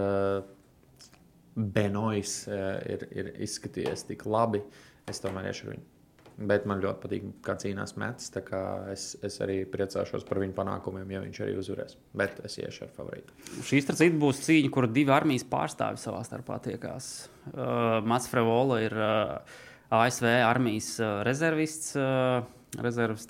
Benois 1.55 2.39
uh, 2.49 2.79
ir, 2.91 3.09
ir 3.15 3.35
izskatījies 3.47 4.09
tik 4.09 4.25
labi, 4.27 4.65
es 5.11 5.21
tomēr 5.23 5.53
iešu 5.53 5.75
viņu. 5.75 5.94
Bet 6.35 6.65
man 6.67 6.81
ļoti 6.83 6.99
patīk, 6.99 7.27
kā 7.47 7.55
cīnās 7.63 7.95
Mets. 8.01 8.33
Es, 8.91 9.05
es 9.23 9.37
arī 9.45 9.61
priecāšos 9.71 10.25
par 10.27 10.41
viņu 10.43 10.57
panākumiem, 10.57 11.13
ja 11.15 11.21
viņš 11.23 11.39
arī 11.45 11.55
uzvarēs. 11.61 11.95
Bet 12.17 12.41
es 12.47 12.59
iešu 12.59 12.89
ar 12.89 12.91
favorītu. 12.97 13.37
Šī 13.69 13.85
starp 13.85 14.19
būs 14.25 14.43
cīņa, 14.49 14.73
kur 14.75 14.89
divi 14.91 15.15
armijas 15.15 15.47
pārstāvji 15.47 16.03
savā 16.03 16.25
starpā 16.27 16.59
tiekās. 16.65 17.13
Uh, 17.53 18.01
Mats 18.03 18.27
Frevola 18.33 18.81
ir 18.83 18.99
uh, 18.99 19.57
ASV 19.95 20.27
armijas 20.43 20.97
uh, 20.99 21.23
rezervists. 21.29 21.95
Uh, 21.95 22.43
rezervs, 22.83 23.29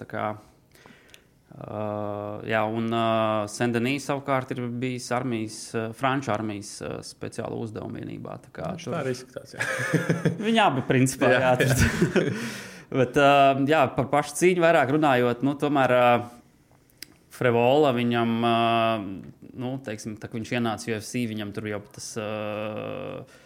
Uh, 1.55 2.41
jā, 2.51 2.65
un 2.67 2.89
uh, 2.91 3.45
Sendenīs 3.47 4.09
savukārt 4.09 4.51
ir 4.51 4.65
bijis 4.75 5.05
armijas, 5.15 5.59
uh, 5.77 5.93
franču 5.95 6.33
armijas 6.35 6.73
uh, 6.83 6.97
speciāla 7.07 7.55
uzdevuma 7.55 8.01
vienībā. 8.01 8.41
Tā, 8.43 8.51
kā, 8.57 8.73
tur... 8.75 8.97
tā 8.97 9.05
arī 9.05 9.13
izskatās. 9.15 9.55
Viņi 10.43 10.63
abi 10.65 10.83
principā 10.89 11.31
jā, 11.31 11.53
jā, 11.63 11.69
jā. 11.71 12.35
Bet, 12.93 13.17
uh, 13.17 13.61
jā, 13.69 13.85
par 13.97 14.11
pašu 14.13 14.37
cīņu 14.41 14.65
vairāk 14.65 14.93
runājot, 14.95 15.45
nu, 15.47 15.55
tomēr 15.61 15.95
uh, 15.97 16.27
Frevola 17.35 17.95
viņam, 17.97 18.35
uh, 18.45 19.07
nu, 19.59 19.77
teiksim, 19.85 20.19
tā, 20.21 20.29
viņš 20.33 20.53
ienāca 20.55 20.93
UFC, 20.93 21.25
viņam 21.31 21.55
tur 21.57 21.73
jau 21.73 21.81
tas. 21.95 22.13
Uh, 22.21 23.41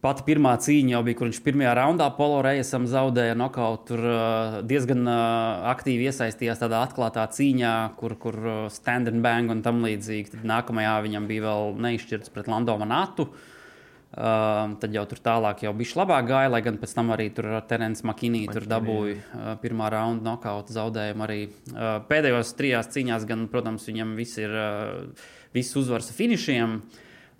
Pati 0.00 0.24
pirmā 0.24 0.54
cīņa 0.56 0.94
jau 0.94 1.00
bija, 1.04 1.16
kur 1.18 1.28
viņš 1.28 1.38
pirmajā 1.44 1.74
raundā 1.76 2.06
Polo 2.16 2.38
Reisam 2.40 2.86
zaudēja 2.88 3.34
nokautu. 3.36 3.82
Tur 3.90 4.06
uh, 4.08 4.54
diezgan 4.64 5.04
uh, 5.04 5.66
aktīvi 5.74 6.06
iesaistījās 6.08 6.62
tādā 6.62 6.80
atklātā 6.86 7.26
cīņā, 7.36 7.74
kur, 8.00 8.14
kur 8.22 8.38
uh, 8.40 8.62
stand 8.72 9.12
and 9.12 9.20
bang 9.20 9.52
un 9.52 9.60
tam 9.60 9.84
līdzīgi. 9.84 10.38
Tad 10.38 10.48
nākamajā 10.48 10.94
viņam 11.04 11.28
bija 11.28 11.44
vēl 11.50 11.76
neizšķirts 11.84 12.32
pret 12.32 12.48
Lando 12.48 12.78
Manatu. 12.80 13.28
Uh, 13.28 13.59
Uh, 14.10 14.72
tad 14.82 14.90
jau 14.90 15.04
tur 15.06 15.20
tālāk 15.22 15.60
jau 15.62 15.70
bija 15.78 16.00
labāk 16.00 16.24
gāja, 16.26 16.50
lai 16.50 16.58
gan 16.66 16.80
pēc 16.82 16.96
tam 16.96 17.12
arī 17.14 17.28
tur 17.30 17.46
Terence 17.70 18.02
Makinī 18.02 18.40
tur 18.50 18.64
dabūja 18.66 19.14
uh, 19.14 19.52
pirmā 19.62 19.86
raunda 19.94 20.32
nokauta 20.32 20.74
zaudējumu. 20.74 21.22
Arī 21.28 21.44
uh, 21.46 22.00
pēdējos 22.08 22.50
trijās 22.58 22.90
cīņās, 22.90 23.28
gan, 23.30 23.46
protams, 23.52 23.86
viņam 23.86 24.16
viss 24.18 24.42
ir 24.42 24.50
uh, 24.50 25.30
viss 25.54 25.78
uzvaras 25.78 26.10
finišiem. 26.16 26.74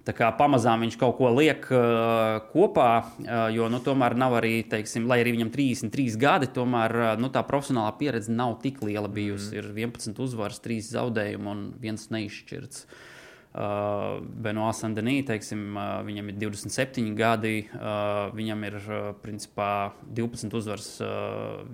Tā 0.07 0.15
kā 0.15 0.31
pamazām 0.39 0.87
viņš 0.87 0.95
kaut 1.03 1.19
ko 1.19 1.35
liek 1.35 1.67
uh, 1.75 2.39
kopā, 2.55 2.89
uh, 3.03 3.43
jo 3.51 3.67
nu, 3.67 3.83
tomēr 3.83 4.15
nav 4.23 4.39
arī, 4.39 4.61
teiksim, 4.71 5.11
lai 5.11 5.25
arī 5.25 5.35
viņam 5.41 5.51
33 5.59 6.23
gadi, 6.23 6.55
tomēr 6.55 6.99
uh, 7.03 7.13
nu, 7.19 7.35
tā 7.35 7.43
profesionālā 7.51 7.91
pieredze 7.99 8.31
nav 8.31 8.61
tik 8.63 8.79
liela 8.87 9.11
bijusi. 9.11 9.57
Mm. 9.59 9.59
Ir 9.59 9.87
11 9.91 10.23
uzvaras, 10.23 10.63
3 10.63 10.93
zaudējumi 10.95 11.51
un 11.51 11.71
viens 11.83 12.13
neizšķirts. 12.15 12.87
Uh, 12.87 13.07
Benoā 13.51 14.71
Sandenī, 14.79 15.17
teiksim, 15.27 15.73
uh, 15.75 16.05
viņam 16.07 16.29
ir 16.31 16.37
27 16.39 17.17
gadi, 17.19 17.65
uh, 17.75 18.29
viņam 18.31 18.63
ir 18.69 18.77
principā 19.25 19.91
12 20.07 20.55
uzvaras, 20.55 20.93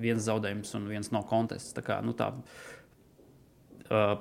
viens 0.01 0.25
zaudējums 0.25 0.73
un 0.79 0.89
viens 0.89 1.13
no 1.13 1.21
kontests. 1.29 1.75
Tā 1.77 1.85
kā, 1.85 1.99
nu, 2.05 2.17
tā, 2.17 2.31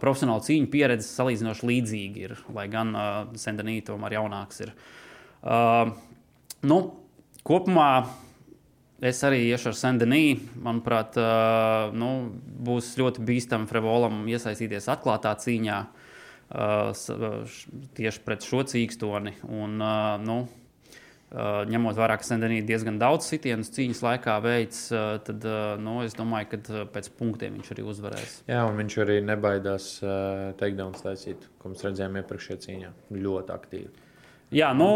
profesionāla 0.02 0.44
cīņa 0.46 0.68
pieredze 0.70 1.08
salīdzinoši 1.08 1.70
līdzīga 1.72 2.22
ir, 2.28 2.36
lai 2.54 2.68
gan 2.70 2.92
Sandenī 3.40 3.80
tomēr 3.88 4.20
jaunāks 4.20 4.62
ir. 4.62 4.76
Nu, 6.62 6.78
kopumā 7.48 7.90
es 9.02 9.24
arī 9.26 9.40
iešu 9.48 9.72
ar 9.72 9.80
Sandenī. 9.80 10.36
Manuprāt, 10.62 11.18
nu, 11.98 12.12
būs 12.68 12.92
ļoti 13.00 13.26
bīstami 13.26 13.66
Frevolam 13.72 14.22
iesaistīties 14.30 14.92
atklātā 14.94 15.34
cīņā. 15.42 15.80
Uh, 15.82 16.05
tieši 16.50 18.22
pret 18.26 18.46
šo 18.46 18.62
cīkstoni. 18.70 19.34
Un, 19.50 19.82
nu, 20.26 20.38
ņemot 21.72 21.98
vērā, 21.98 22.20
ka 22.22 22.28
Sendenī 22.28 22.62
diezgan 22.66 23.00
daudz 23.02 23.28
sitienus 23.32 23.74
cīņas 23.76 24.04
laikā 24.06 24.36
veids, 24.46 24.86
tad 25.28 25.48
nu, 25.82 25.98
es 26.06 26.16
domāju, 26.16 26.52
ka 26.54 26.86
pēc 26.94 27.10
punktiem 27.18 27.58
viņš 27.58 27.74
arī 27.76 27.88
uzvarēs. 27.92 28.38
Jā, 28.52 28.62
un 28.70 28.78
viņš 28.80 29.00
arī 29.04 29.18
nebaidās 29.26 29.90
uh, 30.06 30.54
takedowns 30.60 31.04
taisīt, 31.04 31.50
ko 31.60 31.74
mēs 31.74 31.84
redzējām 31.88 32.22
iepriekšējā 32.22 32.62
cīņā. 32.68 32.94
Ļoti 33.26 33.56
aktīvi. 33.58 34.06
Jā, 34.56 34.70
nu, 34.78 34.90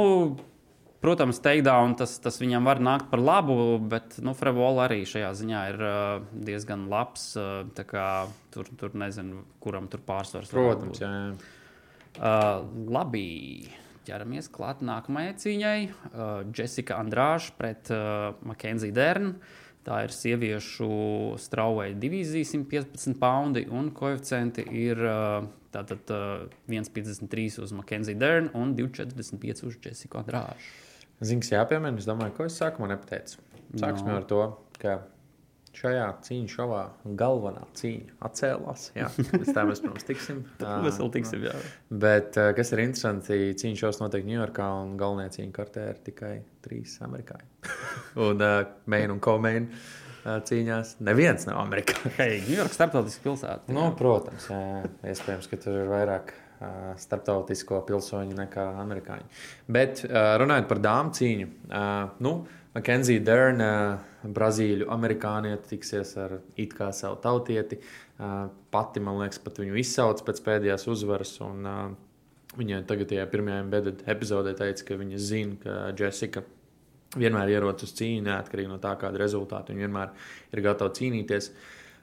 Protams, 1.00 1.38
takedown 1.40 1.94
tas, 1.96 2.18
tas 2.20 2.42
viņam 2.42 2.66
var 2.68 2.82
nākt 2.84 3.08
par 3.08 3.22
labu, 3.24 3.78
bet 3.80 4.18
nu, 4.20 4.34
Frevola 4.36 4.90
arī 4.90 5.06
šajā 5.08 5.30
ziņā 5.42 5.62
ir 5.72 5.78
uh, 5.80 6.26
diezgan 6.36 6.90
labs. 6.92 7.30
Uh, 7.40 7.64
tur, 8.52 8.68
tur 8.76 8.98
nezinu, 9.00 9.46
kuram 9.64 9.88
tur 9.88 10.04
pārsvars. 10.04 10.52
Protams, 10.52 11.00
jā. 11.00 11.08
jā. 11.08 11.54
Uh, 12.20 12.66
labi. 12.92 13.30
Ķeramies 14.10 14.50
klāt 14.52 14.84
nākamajai 14.84 15.38
cīņai. 15.40 15.80
Uh, 15.88 16.28
Jessica 16.56 17.00
Andrāša 17.00 17.56
pret 17.56 17.94
uh, 17.96 18.36
Makenziju 18.50 18.96
Dernu. 18.96 19.38
Tā 19.88 20.02
ir 20.04 20.12
sieviešu 20.12 20.90
strauja 21.40 21.96
divīzija, 21.96 22.44
115 22.44 23.16
poundi, 23.22 23.64
un 23.72 23.88
koeficienti 23.96 24.68
ir 24.76 25.00
uh, 25.00 25.48
tātad, 25.72 26.12
uh, 26.12 26.44
1,53 26.68 27.64
uz 27.64 27.74
Makenziju 27.80 28.20
Dernu 28.20 28.52
un 28.60 28.76
2,45 28.76 29.68
uz 29.70 29.80
Jessica 29.80 30.20
Andrāšu. 30.26 30.89
Zings 31.20 31.52
jāpiemina, 31.52 32.00
es 32.00 32.08
domāju, 32.08 32.36
ko 32.38 32.48
es 32.48 32.58
sākumā 32.60 32.94
nepateicu. 32.94 33.42
Sāksim 33.78 34.08
no. 34.08 34.18
ar 34.18 34.28
to, 34.30 34.44
ka 34.80 35.00
šajā 35.76 36.08
cīņā 36.26 36.50
šovā 36.52 36.82
galvenā 37.20 37.66
cīņa 37.78 38.18
atcēlās. 38.26 38.88
Jā, 38.98 39.10
līdz 39.30 39.54
tam 39.56 39.70
mēs, 39.70 39.84
protams, 39.84 40.08
tiksim. 40.08 40.42
mēs 40.86 41.00
vēl 41.02 41.12
tiksim, 41.14 41.46
jā. 41.50 41.56
Bet, 42.06 42.40
kas 42.58 42.74
ir 42.76 42.84
interesanti, 42.86 43.40
cīņa 43.60 43.82
šos 43.84 44.02
notiek 44.02 44.28
Ņujorkā, 44.28 44.68
un 44.84 44.98
galvenajā 45.00 45.36
cīņa 45.38 45.56
kartē 45.56 45.88
ir 45.94 46.04
tikai 46.08 46.34
trīs 46.66 46.98
amerikāņi. 47.06 47.50
un 48.28 48.46
uh, 48.46 48.60
Maine 48.90 49.16
un 49.16 49.24
Komeina 49.24 49.68
uh, 49.70 50.40
cīņās 50.50 50.98
neviens 51.06 51.48
nav 51.52 51.62
amerikāņu. 51.68 52.16
Hei, 52.18 52.42
Ņujorka 52.48 52.80
starptautiska 52.80 53.28
pilsēta. 53.28 53.76
Nu, 53.76 53.90
protams, 54.00 54.50
jā, 54.52 54.86
iespējams, 55.14 55.52
ka 55.52 55.62
tur 55.64 55.84
ir 55.84 55.92
vairāk 55.92 56.34
starptautisko 57.00 57.80
pilsoņu 57.88 58.36
nekā 58.36 58.66
amerikāņu. 58.82 59.28
Bet 59.72 60.04
runājot 60.10 60.68
par 60.70 60.82
dāmu 60.84 61.14
cīņu, 61.16 61.48
nu, 62.26 62.34
Makenzija 62.76 63.24
Dārna, 63.26 63.70
Brazīļu 64.20 64.90
amerikānieti, 64.94 65.72
tiksies 65.72 66.12
ar 66.20 66.38
it 66.60 66.76
kā 66.78 66.92
savu 66.96 67.18
tautieti. 67.24 67.80
Pati, 68.74 69.02
man 69.02 69.22
liekas, 69.24 69.40
pat 69.42 69.62
viņu 69.62 69.80
izsauc 69.80 70.22
pēc 70.28 70.44
pēdējās 70.46 70.86
uzvaras. 70.92 71.34
Un, 71.46 71.66
viņa 72.60 72.84
tagad, 72.90 73.10
tajā 73.14 73.26
pirmajā 73.32 73.64
embedded 73.64 74.04
epizodē, 74.12 74.54
teica, 74.60 74.86
ka 74.86 75.00
viņa 75.00 75.22
zina, 75.24 75.58
ka 75.64 75.80
Jessica 75.98 76.44
vienmēr 77.18 77.56
ierodas 77.56 77.88
uz 77.88 77.96
cīņu, 77.98 78.28
neatkarīgi 78.28 78.70
no 78.70 78.78
tā, 78.84 78.94
kāda 79.02 79.22
rezultāta 79.22 79.74
viņa 79.74 79.88
vienmēr 79.88 80.12
ir 80.54 80.66
gatava 80.66 80.94
cīnīties. 80.94 81.50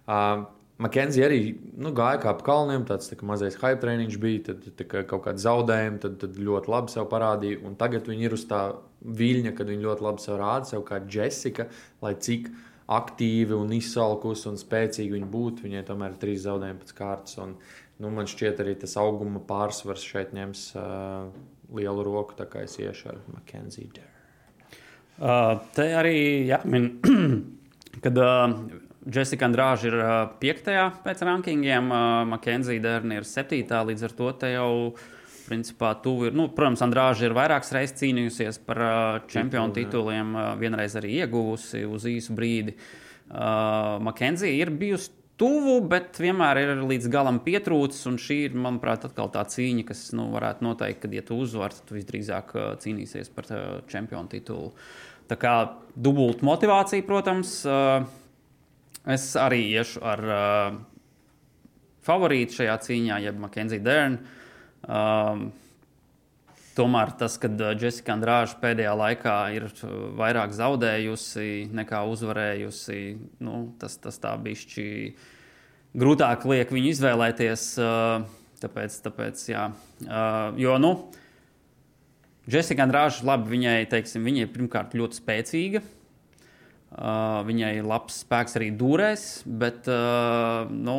Uh, 0.07 0.47
Makenzija 0.83 1.25
arī 1.31 1.55
nu, 1.81 1.89
gāja 1.97 2.19
kā 2.21 2.35
pa 2.37 2.45
kalniem, 2.45 2.83
tāds 2.85 3.09
tā 3.09 3.17
mazais 3.25 3.57
hype 3.63 3.81
treniņš 3.81 4.19
bija, 4.21 4.43
tad 4.51 4.67
tā 4.77 4.85
kā 4.85 5.01
kaut 5.09 5.25
kāda 5.25 5.41
zaudējuma, 5.41 6.01
tad, 6.03 6.19
tad 6.21 6.37
ļoti 6.37 6.73
labi 6.73 6.93
sev 6.93 7.07
parādīja. 7.09 7.63
Un 7.65 7.79
tagad 7.81 8.11
viņi 8.11 8.29
ir 8.29 8.37
uz 8.37 8.45
tā 8.51 8.61
viļņa, 9.01 9.55
kad 9.57 9.73
viņi 9.73 9.87
ļoti 9.89 10.05
labi 10.05 10.25
sev 10.25 10.37
rāda, 10.43 10.69
sev 10.69 10.85
kā 10.85 11.01
Jessica, 11.01 11.71
lai 12.05 12.13
cik 12.21 12.51
aktīvi 12.93 13.57
un 13.57 13.73
izsalkusi 13.73 14.51
un 14.51 14.61
spēcīgi 14.61 15.17
viņa 15.17 15.31
būtu. 15.33 15.65
Viņai 15.65 15.85
tomēr 15.89 16.13
ir 16.13 16.21
trīs 16.23 16.45
zaudējumi 16.45 16.83
pēc 16.83 16.95
kārtas. 17.01 17.39
Un, 17.41 17.57
nu, 18.03 18.13
man 18.13 18.29
šķiet, 18.29 18.61
arī 18.61 18.77
tas 18.83 18.99
auguma 19.01 19.41
pārsvars 19.49 20.05
šeit 20.05 20.37
ņems 20.37 20.67
uh, 20.77 21.31
lielu 21.73 22.05
roku, 22.05 22.37
tā 22.37 22.45
kā 22.53 22.67
es 22.69 22.77
iešu 22.83 23.15
ar 23.15 23.23
Makenziju. 23.33 24.05
Uh, 25.17 25.57
te 25.73 25.89
arī 25.97 26.19
jāmin, 26.51 26.91
kad 28.05 28.21
uh, 28.21 28.53
Jessica 29.07 29.47
Andrāža 29.47 29.87
ir 29.91 29.97
piektajā 30.43 30.87
pēc 31.05 31.21
rankingiem, 31.27 31.93
Makenzija 32.33 32.83
Dārna 32.83 33.21
ir 33.21 33.29
septītā. 33.29 33.85
Līdz 33.87 34.09
ar 34.09 34.15
to 34.19 34.33
te 34.41 34.51
jau 34.51 34.71
principā 35.47 35.93
tuvu 36.03 36.29
ir. 36.29 36.37
Nu, 36.37 36.49
protams, 36.55 36.83
Andrāža 36.85 37.29
ir 37.29 37.37
vairākas 37.37 37.73
reizes 37.77 37.97
cīnījusies 38.01 38.59
par 38.67 38.83
uh, 38.83 39.19
čempionu 39.31 39.75
tituliem, 39.77 40.35
uh, 40.35 40.49
vienreiz 40.59 40.97
arī 40.99 41.21
ieguvusi 41.23 41.85
uz 41.87 42.09
īsu 42.11 42.35
brīdi. 42.37 42.77
Uh, 43.27 43.97
Makenzija 44.07 44.55
ir 44.55 44.73
bijusi 44.75 45.13
tuvu, 45.41 45.79
bet 45.91 46.19
vienmēr 46.23 46.63
ir 46.63 46.75
līdz 46.89 47.11
galam 47.13 47.41
pietrūcis. 47.45 48.07
Šī 48.23 48.43
ir, 48.49 48.59
manuprāt, 48.59 49.07
atkal 49.09 49.31
tā 49.35 49.45
cīņa, 49.53 49.87
kas 49.91 50.07
nu, 50.17 50.29
varētu 50.35 50.67
noteikt, 50.67 51.05
ka, 51.05 51.13
ja 51.15 51.25
tu 51.27 51.39
uzvari, 51.43 51.77
tad 51.79 51.91
tu 51.91 51.99
visdrīzāk 51.99 52.55
uh, 52.57 52.69
cīnīsies 52.83 53.33
par 53.37 53.51
uh, 53.53 53.67
čempionu 53.91 54.33
titulu. 54.33 54.73
Tā 55.31 55.39
kā 55.39 55.57
dubulta 55.95 56.47
motivācija, 56.47 57.07
protams, 57.07 57.59
uh, 57.67 58.07
es 59.15 59.29
arī 59.39 59.63
iešu 59.77 60.03
ar 60.07 60.25
uh, 60.27 60.81
favorītu 62.07 62.61
šajā 62.61 62.81
cīņā, 62.89 63.21
jeb 63.27 63.39
Makenzija 63.43 63.85
Dārnu. 63.87 64.35
Um, 64.87 65.49
Tomēr 66.77 67.15
tas, 67.17 67.39
ka 67.41 67.49
Jessica 67.81 68.13
Andrāža 68.13 68.59
pēdējā 68.61 68.91
laikā 69.01 69.37
ir 69.57 69.65
vairāk 70.19 70.53
zaudējusi 70.53 71.71
nekā 71.73 72.03
uzvarējusi, 72.13 72.99
nu, 73.41 73.61
tas, 73.81 73.97
tas 73.97 74.21
tā 74.21 74.35
bišķi 74.45 74.85
grūtāk 75.97 76.45
liek 76.51 76.75
viņu 76.77 76.91
izvēlēties. 76.93 77.65
Tāpēc, 78.61 78.99
tāpēc 79.07 79.47
jā. 79.49 79.65
Jo, 80.61 80.77
nu, 80.81 80.93
Jessica 82.45 82.85
Andrāža, 82.85 83.25
labi, 83.25 83.55
viņai, 83.57 83.79
teiksim, 83.97 84.29
viņai 84.29 84.47
pirmkārt 84.53 84.93
ļoti 85.01 85.23
spēcīga. 85.23 85.85
Viņai 86.97 87.75
ir 87.77 87.85
labs 87.85 88.23
spēks 88.25 88.57
arī 88.57 88.71
dūrēs, 88.73 89.27
bet, 89.45 89.89
nu, 90.73 90.99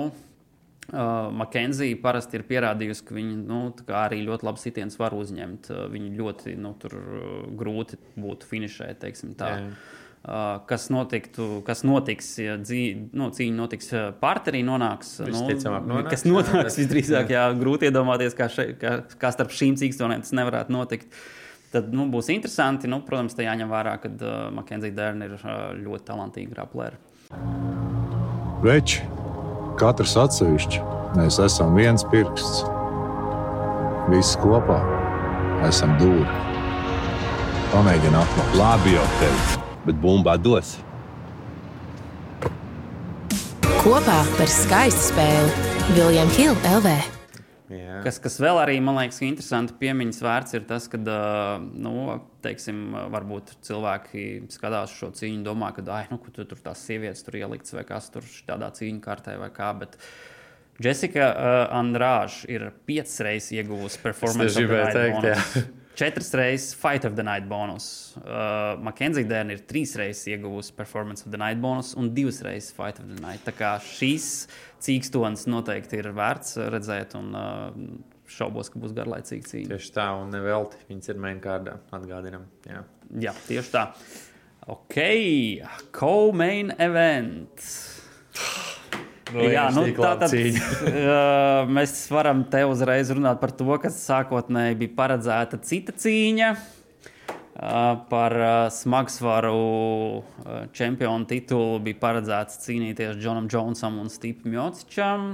Uh, 0.87 1.33
Makenzija 1.35 1.97
parasti 1.99 2.37
ir 2.39 2.45
pierādījusi, 2.47 3.03
ka 3.09 3.15
viņa 3.17 3.33
nu, 3.43 3.57
arī 3.91 4.21
ļoti 4.23 4.45
labi 4.47 4.61
sitienus 4.61 4.95
var 5.01 5.11
uzņemt. 5.17 5.67
Uh, 5.67 5.81
viņa 5.91 6.11
ļoti 6.15 6.53
nu, 6.63 6.71
tur, 6.79 6.93
uh, 6.95 7.33
grūti 7.59 7.99
būtu 8.15 8.47
finišēt. 8.47 9.03
Uh, 9.03 10.61
kas, 10.69 10.85
notiktu, 10.93 11.49
kas 11.67 11.83
notiks, 11.83 12.29
ja 12.39 12.55
dzī, 12.61 12.85
nu, 13.11 13.27
cīņa 13.35 13.57
notiks 13.57 13.91
partnerī, 14.21 14.63
nonāks. 14.67 15.17
Nu, 15.27 15.43
nonāks 15.91 16.13
kas 16.13 16.23
nonāks 16.27 16.79
visdrīzāk, 16.79 17.35
jā, 17.35 17.43
grūti 17.59 17.91
iedomāties, 17.91 18.37
kā, 18.39 18.47
še, 18.51 18.69
kā, 18.79 19.01
kā 19.19 19.33
starp 19.35 19.51
šīm 19.59 19.75
cīņām 19.83 20.23
tas 20.23 20.31
nevarētu 20.39 20.75
notikt. 20.75 21.19
Tad 21.73 21.91
nu, 21.91 22.07
būs 22.11 22.31
interesanti. 22.31 22.87
Nu, 22.87 23.01
protams, 23.05 23.35
te 23.35 23.43
jāņem 23.43 23.71
vērā, 23.71 23.97
ka 24.03 24.11
uh, 24.11 24.35
Makenzija 24.55 24.95
Dārna 24.95 25.27
ir 25.27 25.35
uh, 25.37 25.57
ļoti 25.75 26.07
talantīga 26.07 26.55
graplēra. 26.55 26.99
Veči! 28.63 29.03
Katrs 29.77 30.15
atsevišķi 30.17 30.79
mēs 31.17 31.37
esam 31.43 31.75
viens 31.77 32.05
pirksts. 32.09 32.63
Visi 34.09 34.39
kopā 34.41 34.79
esam 35.67 35.93
dūri. 35.99 36.25
Pamēģini 37.73 38.17
atklāt. 38.17 38.55
Labi, 38.57 38.95
jau 38.95 39.03
teicu, 39.19 39.61
bet 39.85 39.99
bumbā 40.01 40.37
dos. 40.41 40.77
Kopā 43.83 44.17
par 44.39 44.49
skaistu 44.51 45.11
spēli 45.11 45.93
Viljams 45.93 46.39
Hilde 46.39 46.73
LV. 46.79 47.16
Jā. 47.73 47.97
Kas, 48.05 48.19
kas 48.23 48.37
vēl 48.39 48.61
arī 48.61 48.77
man 48.83 48.95
liekas, 48.95 49.19
interesanti 49.27 49.75
piemiņas 49.81 50.21
vērts 50.23 50.55
ir 50.55 50.67
tas, 50.69 50.85
ka, 50.91 50.99
nu, 51.75 51.93
teiksim, 52.45 52.95
varbūt 53.11 53.57
cilvēki 53.67 54.23
skatās 54.53 54.93
šo 54.95 55.11
cīņu, 55.17 55.43
domā, 55.47 55.73
ka, 55.75 55.83
ah, 55.91 56.07
nu, 56.13 56.21
tu, 56.31 56.45
tur 56.47 56.61
tās 56.63 56.85
sievietes 56.87 57.25
tur 57.27 57.39
ieliktas 57.41 57.75
vai 57.75 57.83
kas 57.87 58.07
tur 58.13 58.27
tādā 58.47 58.71
cīņu 58.77 59.03
kārtē 59.03 59.35
vai 59.41 59.51
kā. 59.55 59.73
Bet, 59.81 59.99
Jessica 60.83 61.27
uh, 61.31 61.55
Andrāža 61.73 62.47
ir 62.53 62.69
piecas 62.85 63.17
reizes 63.25 63.49
ieguvusi 63.57 63.99
performance 64.03 64.53
the 64.53 64.67
night 64.69 64.93
teikt, 64.93 65.19
bonus. 65.25 65.57
Četras 65.97 66.29
reizes 66.37 66.75
Fight 66.77 67.05
of 67.05 67.15
the 67.15 67.23
Night 67.23 67.47
bonus. 67.49 68.13
Uh, 68.21 68.75
Makenzija 68.85 69.25
Dārna 69.25 69.55
ir 69.55 69.63
trīs 69.65 69.95
reizes 69.97 70.27
ieguvusi 70.29 70.75
Performance 70.77 71.25
of 71.25 71.31
the 71.33 71.39
Night 71.41 71.57
bonus 71.57 71.95
un 71.97 72.11
divas 72.13 72.37
reizes 72.45 72.69
Fight 72.77 72.99
of 73.01 73.07
the 73.09 73.17
Night. 73.23 73.41
Tā 73.47 73.55
kā 73.57 73.71
šīs 73.81 74.27
cīkstonas 74.85 75.47
noteikti 75.49 75.97
ir 75.97 76.11
vērts 76.13 76.59
redzēt, 76.69 77.17
un 77.17 77.33
uh, 77.33 77.73
šaubos, 78.29 78.69
ka 78.69 78.83
būs 78.83 78.93
garlaicīga 78.93 79.49
cīņa. 79.49 79.71
Tieši 79.73 79.91
tā, 79.97 80.07
un 80.21 80.29
nevelti 80.35 80.85
viņas 80.91 81.13
ir 81.15 81.25
mainkārdā, 81.25 81.79
atgādinām. 81.97 82.45
Jā. 82.69 82.85
Jā, 83.25 83.33
tieši 83.49 83.73
tā. 83.73 83.87
Ok, 84.69 85.01
co-main 85.97 86.75
event. 86.77 87.69
Nu, 89.33 89.43
Jā, 89.43 89.67
nu, 89.75 89.83
tā 89.97 90.13
tad 90.21 90.33
uh, 90.33 91.67
mēs 91.75 91.93
varam 92.13 92.45
te 92.51 92.61
uzreiz 92.67 93.11
runāt 93.11 93.41
par 93.41 93.51
to, 93.55 93.67
kas 93.81 93.99
sākotnēji 94.05 94.77
bija 94.83 94.95
paredzēta 95.01 95.59
cita 95.67 95.95
cīņa. 95.95 96.51
Uh, 97.57 97.97
par 98.11 98.35
uh, 98.37 98.51
smagsvaru 98.69 99.57
uh, 99.57 100.23
čempionu 100.77 101.25
titulu 101.25 101.79
bija 101.87 101.97
paredzēts 102.03 102.61
cīnīties 102.67 103.17
Džonam 103.17 103.49
Džonsam 103.49 103.97
un 103.97 104.11
Stevam 104.13 104.53
Jocičam. 104.53 105.31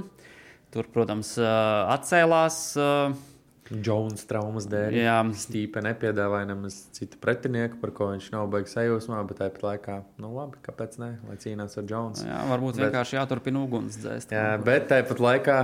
Tur, 0.72 0.88
protams, 0.90 1.34
uh, 1.38 1.84
atcēlās. 1.92 2.58
Uh, 2.80 3.33
Jonas 3.70 4.26
traumas 4.28 4.66
dēļ. 4.68 4.96
Jā. 4.98 5.16
Stīpa 5.40 5.80
nepiedāvāja 5.86 6.48
nemaz 6.50 6.82
citu 6.92 7.16
pretinieku, 7.22 7.78
par 7.80 7.90
ko 7.96 8.10
viņš 8.12 8.26
nav 8.34 8.50
beigas 8.52 8.74
sajūsmā, 8.76 9.22
bet 9.28 9.38
tāpat 9.40 9.62
laikā, 9.64 9.98
nu 10.20 10.32
labi, 10.36 10.58
kāpēc 10.66 10.98
ne, 11.00 11.12
lai 11.28 11.36
cīnās 11.40 11.78
ar 11.80 11.86
Jonesu. 11.88 12.26
jā, 12.28 12.40
varbūt 12.50 12.76
Bet- 12.76 12.84
vienkārši 12.92 13.16
jāturpina 13.20 13.62
uguns 13.64 13.96
dzēst. 14.02 14.34
Jā, 14.36 14.58
bet 14.64 14.88
tāpat 14.92 15.22
laikā 15.24 15.56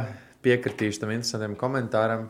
piekritīšu 0.42 1.00
tam 1.04 1.10
interesantam 1.12 1.56
komentāram, 1.60 2.28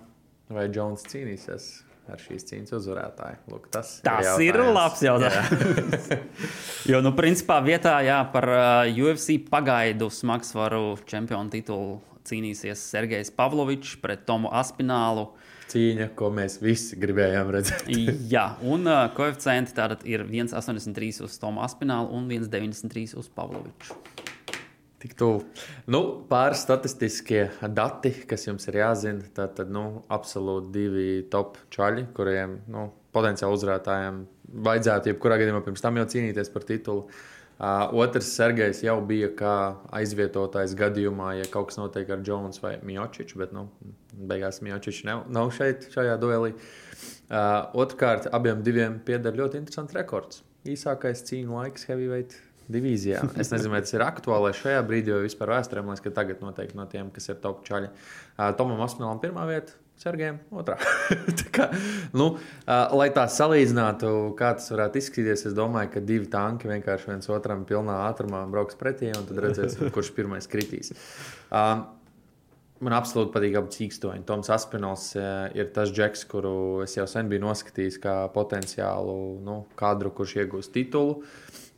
vai 0.51 0.67
Jones 0.75 1.07
cīnīsies 1.07 1.69
ar 2.11 2.19
šīs 2.19 2.43
cīņas 2.51 2.73
uzvarētāju. 2.75 3.37
Lūk, 3.53 3.69
tas 3.71 4.01
Tas 4.03 4.33
ir, 4.43 4.57
ir 4.59 4.73
labs 4.75 4.99
jautājums. 5.07 6.09
jo, 6.91 6.99
nu, 7.05 7.13
principā, 7.15 7.61
vietā 7.63 8.01
jā, 8.03 8.19
par 8.33 8.49
uh, 8.51 8.91
UFC 8.91 9.37
pagaidu 9.47 10.09
smagsvaru 10.11 10.97
čempionu 11.07 11.53
titulu 11.55 12.01
cīnīsies 12.27 12.83
Sergejs 12.91 13.31
Pavlovičs 13.37 13.95
pret 14.03 14.27
Tomu 14.27 14.51
Aspinālu. 14.51 15.29
Cīņa, 15.71 16.09
ko 16.19 16.33
mēs 16.35 16.59
visi 16.63 16.99
gribējām 16.99 17.53
redzēt. 17.55 17.91
Jā, 18.35 18.47
un 18.67 18.89
uh, 18.91 19.05
koeficienti 19.15 19.75
tātad 19.77 20.03
ir 20.09 20.25
1,83 20.27 21.23
uz 21.27 21.39
Tomu 21.43 21.63
Aspinālu 21.67 22.11
un 22.17 22.27
1,93 22.31 23.15
uz 23.21 23.31
Pavloviču. 23.35 23.99
Tik 25.01 25.15
tuvu. 25.17 25.45
Nu, 25.89 26.01
pāris 26.29 26.61
statistiskie 26.67 27.47
dati, 27.73 28.13
kas 28.29 28.45
jums 28.45 28.67
ir 28.69 28.83
jāzina. 28.83 29.25
Tad, 29.37 29.55
tad 29.57 29.71
nu, 29.73 30.03
absolūti 30.13 30.75
divi 30.75 31.07
top 31.33 31.57
čaļi, 31.73 32.11
kuriem 32.17 32.59
nu, 32.69 32.91
potenciāli 33.17 33.57
uzvarētājiem 33.57 34.21
vajadzētu 34.67 35.13
jebkurā 35.13 35.39
gadījumā 35.41 35.63
pirms 35.65 35.85
tam 35.85 35.97
jau 36.01 36.07
cīnīties 36.11 36.53
par 36.53 36.67
titulu. 36.69 37.07
Uh, 37.61 37.93
otrs, 38.01 38.29
Sergejs 38.37 38.83
jau 38.87 38.97
bija 39.05 39.29
kā 39.37 39.55
aizvietotājs 39.97 40.73
gadījumā, 40.79 41.35
ja 41.41 41.49
kaut 41.53 41.71
kas 41.71 41.81
notiek 41.81 42.09
ar 42.09 42.23
Jones 42.25 42.63
vai 42.63 42.79
Miočiču, 42.85 43.41
bet 43.41 43.53
nu, 43.57 43.67
beigās 44.29 44.61
Miočičs 44.65 45.07
nav, 45.09 45.25
nav 45.33 45.51
šeit, 45.57 45.89
šajā 45.95 46.19
duelī. 46.21 46.53
Uh, 47.31 47.71
Otrkārt, 47.79 48.29
abiem 48.35 48.63
diviem 48.67 48.99
pieder 49.07 49.37
ļoti 49.39 49.61
interesants 49.63 49.97
rekords. 49.97 50.43
Īsākais 50.69 51.23
cīņu 51.29 51.57
laiks 51.57 51.87
heavyweight 51.89 52.37
divīzijā. 52.71 53.23
Es 53.41 53.53
nezinu, 53.53 53.75
vai 53.75 53.83
tas 53.85 53.95
ir 53.97 54.05
aktuāli 54.05 54.55
šajā 54.57 54.81
brīdī, 54.87 55.15
vai 55.15 55.27
vispār 55.27 55.55
vēsturē. 55.57 55.85
Man 55.85 55.97
liekas, 55.97 56.05
ka 56.07 56.17
tagad 56.21 56.43
noteikti 56.45 56.79
no 56.79 56.87
tiem, 56.91 57.13
kas 57.15 57.31
ir 57.33 57.39
top 57.43 57.63
čaļi. 57.67 57.91
Uh, 57.91 58.51
Tomam 58.59 58.83
Asmēlam 58.85 59.23
pirmā 59.23 59.47
vieta, 59.49 59.75
Sergejam 60.01 60.39
otrā. 60.57 60.79
Kā, 61.57 61.67
nu, 62.17 62.33
uh, 62.37 62.95
lai 62.97 63.11
tā 63.13 63.27
salīdzinātu, 63.29 64.13
kā 64.39 64.55
tas 64.57 64.71
varētu 64.73 65.01
izskatīties, 65.01 65.45
es 65.51 65.57
domāju, 65.57 65.91
ka 65.97 66.05
divi 66.05 66.31
tanki 66.31 66.71
vienkārši 66.71 67.11
viens 67.11 67.29
otram 67.33 67.67
pilnā 67.69 67.99
ātrumā 68.07 68.47
brauks 68.53 68.79
pretī, 68.81 69.11
un 69.17 69.29
tad 69.29 69.43
redzēsim, 69.45 69.91
kurš 69.93 70.15
pirmais 70.17 70.49
kritīs. 70.49 70.95
Uh, 71.51 71.83
Man 72.81 72.95
absolūti 72.97 73.35
patīk 73.35 73.59
abi 73.61 73.75
cīkstoņi. 73.75 74.23
Toms 74.29 74.49
Aspinols 74.55 75.11
uh, 75.19 75.51
ir 75.53 75.69
tas 75.75 75.91
džeks, 75.93 76.23
kuru 76.31 76.81
es 76.87 76.97
jau 76.97 77.05
sen 77.11 77.29
biju 77.29 77.43
noskatījis 77.45 77.99
kā 78.01 78.15
potenciālu 78.33 79.17
nu, 79.45 79.65
kadru, 79.77 80.13
kurš 80.17 80.39
iegūs 80.41 80.73
titulu. 80.73 81.19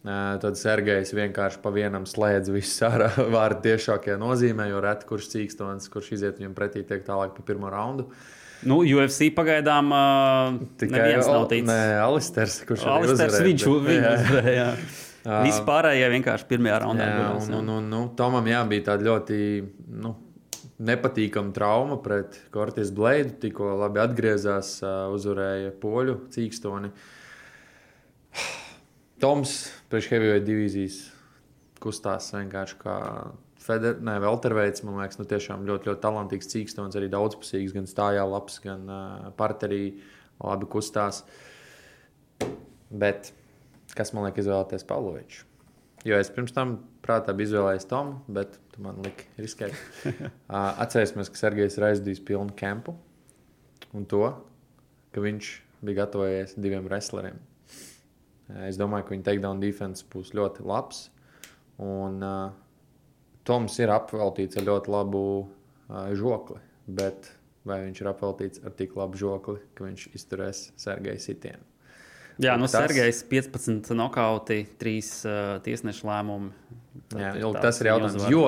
Uh, 0.03 0.39
tad 0.43 0.59
Sergejs 0.59 1.11
vienkārši 1.15 1.59
pa 1.63 1.73
vienam 1.75 2.07
slēdz 2.07 2.53
visu 2.55 2.87
ārā 2.87 3.11
vārdu 3.37 3.67
tiešākajā 3.67 4.19
nozīmē, 4.23 4.69
jo 4.71 4.83
reti 4.83 5.11
kurš 5.11 5.33
cīkstonis, 5.35 5.91
kurš 5.91 6.15
iziet 6.19 6.39
viņam 6.39 6.55
pretī, 6.59 6.87
tiek 6.87 7.03
tālāk 7.07 7.35
pa 7.35 7.47
pirmo 7.51 7.71
raundu. 7.71 8.07
Nu, 8.63 8.79
UFC 8.87 9.33
pagaidām 9.35 9.91
uh, 9.91 10.59
neviens 10.87 11.27
nav 11.27 11.49
ticis. 11.51 11.67
Nē, 11.67 11.99
Alisters, 11.99 12.61
kurš 12.67 12.87
arī 12.87 13.09
Alisters 13.09 13.41
viņš 13.43 13.71
uzvarēja. 13.75 14.69
Visi 15.47 15.63
pārējie 15.67 16.07
vienkārši 16.17 16.47
pirmajā 16.51 16.83
raundā. 16.83 17.07
Jā, 17.07 17.31
un, 17.39 17.57
un, 17.59 17.73
un, 17.77 17.89
nu, 17.91 18.03
Tomam 18.19 18.47
jā, 18.51 18.63
bija 18.71 18.93
tāda 18.93 19.07
ļoti 19.07 19.39
nu, 20.03 20.15
nepatīkama 20.83 21.55
trauma 21.57 21.99
pret 22.03 22.39
Kortis 22.55 22.93
Blēdu. 22.95 23.37
Tikko 23.45 23.75
labi 23.81 24.03
atgriezās, 24.03 24.77
uzvarēja 25.15 25.75
poļu 25.83 26.19
cīkstoni. 26.35 26.93
Toms 29.23 29.57
priekš 29.93 30.11
heavyweight 30.11 30.47
divīzijas 30.49 30.99
kustās 31.83 32.33
vienkārši 32.35 32.79
kā 32.83 32.97
Feder, 33.63 34.01
ne, 34.03 34.17
Velterveids. 34.23 34.83
Man 34.87 34.99
liekas, 34.99 35.21
nu, 35.21 35.27
tiešām 35.31 35.63
ļoti, 35.69 35.91
ļoti 35.91 36.03
talantīgs 36.03 36.51
cīkstons, 36.51 36.99
arī 36.99 37.11
daudzpusīgs, 37.13 37.75
gan 37.77 37.87
stājā 37.87 38.25
labs, 38.27 38.59
gan 38.65 38.89
uh, 38.91 39.31
parterī 39.39 39.85
labi 40.43 40.67
kustās. 40.73 41.23
Bet 42.91 43.31
kas 43.95 44.11
man 44.17 44.27
liek 44.27 44.43
izvēlēties 44.43 44.87
Pavloviču? 44.89 45.52
Jo 46.03 46.19
es 46.19 46.31
pirms 46.35 46.55
tam 46.55 46.77
prātā 47.05 47.35
biju 47.37 47.53
izvēlējies 47.53 47.87
Tomu, 47.91 48.17
bet 48.35 48.57
tu 48.73 48.83
man 48.83 48.99
liki 49.05 49.29
riskēt. 49.39 49.77
uh, 50.11 50.73
atcerēsimies, 50.83 51.31
ka 51.31 51.39
Sergejs 51.39 51.79
ir 51.79 51.87
aizdījis 51.93 52.23
pilnu 52.27 52.57
kempu 52.59 52.97
un 53.95 54.07
to, 54.11 54.25
ka 55.15 55.23
viņš 55.23 55.53
bija 55.83 56.01
gatavojies 56.03 56.57
diviem 56.59 56.89
wrestleriem. 56.89 57.39
Uh, 57.39 58.67
es 58.67 58.81
domāju, 58.81 59.07
ka 59.07 59.15
viņa 59.15 59.29
takedown 59.31 59.63
defense 59.63 60.07
būs 60.11 60.35
ļoti 60.35 60.67
labs. 60.67 61.07
Un 61.83 62.19
uh, 62.27 62.51
Toms 63.47 63.75
ir 63.83 63.91
apveltīts 63.91 64.59
ar 64.59 64.67
ļoti 64.69 64.93
labu 64.95 65.23
uh, 65.43 66.11
žokli, 66.19 66.61
bet 66.87 67.31
vai 67.67 67.81
viņš 67.87 68.03
ir 68.03 68.11
apveltīts 68.11 68.63
ar 68.67 68.75
tik 68.79 68.95
labu 68.99 69.19
žokli, 69.19 69.59
ka 69.75 69.87
viņš 69.87 70.09
izturēs 70.19 70.69
Sergeja 70.79 71.23
sitienu? 71.23 71.72
Jā, 72.43 72.57
nu, 72.59 72.67
Tas- 72.67 72.83
Sergejs 72.83 73.23
15 73.31 73.93
nokauti, 73.99 74.65
3 74.81 74.95
uh, 75.27 75.41
tiesnešu 75.65 76.09
lēmumi. 76.09 76.51
Jā, 77.13 77.33
tāds 77.37 77.61
tas 77.61 77.81
ir 77.83 77.89
jautājums. 77.91 78.25
Jo 78.33 78.45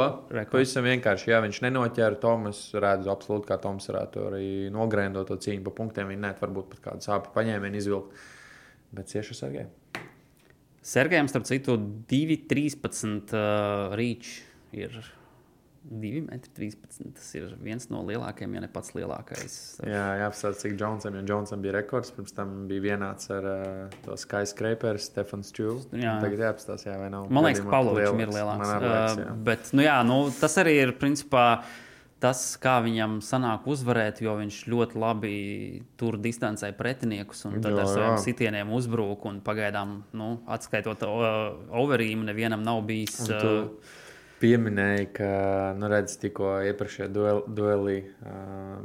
pavisam 0.50 0.86
vienkārši, 0.88 1.30
ja 1.32 1.40
viņš 1.44 1.60
nenoķēra 1.66 2.18
Tomas, 2.20 2.60
redzu 2.80 3.12
absolūti, 3.12 3.48
kā 3.48 3.58
Toms 3.60 3.88
varētu 3.90 4.24
arī 4.30 4.46
nogrēndot 4.72 5.28
to 5.28 5.36
cīņu 5.46 5.64
pa 5.66 5.72
punktiem. 5.80 6.08
Viņa 6.12 6.24
net 6.26 6.40
varbūt 6.44 6.70
pat 6.72 6.84
kādu 6.88 7.06
sāpju 7.06 7.34
paņēmienu 7.36 7.80
izvilkt. 7.80 8.24
Bet 8.94 9.10
cieši 9.12 9.34
ar 9.34 9.40
Sergeju. 9.40 10.04
Sergejam, 10.84 11.28
starp 11.32 11.48
citu, 11.48 11.78
2,13 12.12 13.32
uh, 13.32 13.94
rīčs 13.96 14.34
ir 14.76 14.96
2,13 15.90 17.04
m. 17.04 17.12
Tas 17.12 17.26
ir 17.36 17.52
viens 17.60 17.86
no 17.92 18.00
lielākajiem, 18.08 18.56
ja 18.56 18.62
ne 18.64 18.68
pats 18.72 18.94
lielākais. 18.96 19.54
Jā, 19.84 20.04
jāapstāsta, 20.22 20.64
cik 20.64 20.76
Džonsam, 20.80 21.18
jo 21.18 21.24
Džonsam 21.28 21.64
bija 21.64 21.74
rekords. 21.76 22.12
Pirms 22.16 22.32
tam 22.36 22.54
bija 22.70 22.84
vienāds 22.86 23.28
ar 23.34 23.48
uh, 23.50 23.96
to 24.06 24.16
skyscraperu 24.20 25.02
Stefanu 25.02 25.44
Čūlu. 25.44 25.82
Jā. 26.00 26.16
Tagad 26.24 26.44
jāapstāsta, 26.46 26.88
jā, 26.88 26.98
vai 27.02 27.10
nav. 27.12 27.28
Man 27.28 27.44
liekas, 27.48 27.64
Pavlovičam 27.68 28.22
ir 28.24 28.32
lielāks. 28.32 28.70
liekas, 28.72 29.18
jā. 29.20 29.26
Uh, 29.28 29.40
bet, 29.50 29.72
nu, 29.76 29.84
jā, 29.84 29.96
nu, 30.08 30.20
tas 30.40 30.60
arī 30.62 30.78
ir 30.86 30.94
principā. 31.00 31.48
Tas, 32.24 32.40
kā 32.56 32.78
viņam 32.80 33.18
sanāk 33.20 33.66
uzvarēt, 33.68 34.22
jo 34.24 34.32
viņš 34.38 34.62
ļoti 34.72 34.96
labi 34.96 35.32
tur 36.00 36.16
distancē 36.16 36.70
pretiniekus 36.78 37.42
un 37.50 37.58
tad 37.58 37.74
Jā, 37.74 37.82
ar 37.82 37.90
saviem 37.90 38.14
jā. 38.14 38.22
sitieniem 38.22 38.70
uzbrūk. 38.72 39.26
un 39.28 39.42
Pagaidām, 39.44 39.98
nu, 40.16 40.30
atskaitot 40.48 41.04
uh, 41.04 41.52
overīmu, 41.82 42.24
nevienam 42.30 42.64
nav 42.64 42.80
bijis. 42.88 43.18
Un 43.26 43.34
tu 43.34 43.52
Uh, 43.52 43.92
pieminēji, 44.44 45.06
ka, 45.16 45.28
nu, 45.80 45.88
redz, 45.88 46.18
tikko 46.20 46.58
iepriekšējā 46.68 47.08
duel, 47.12 47.40
duelī 47.48 47.96
uh, 48.04 48.82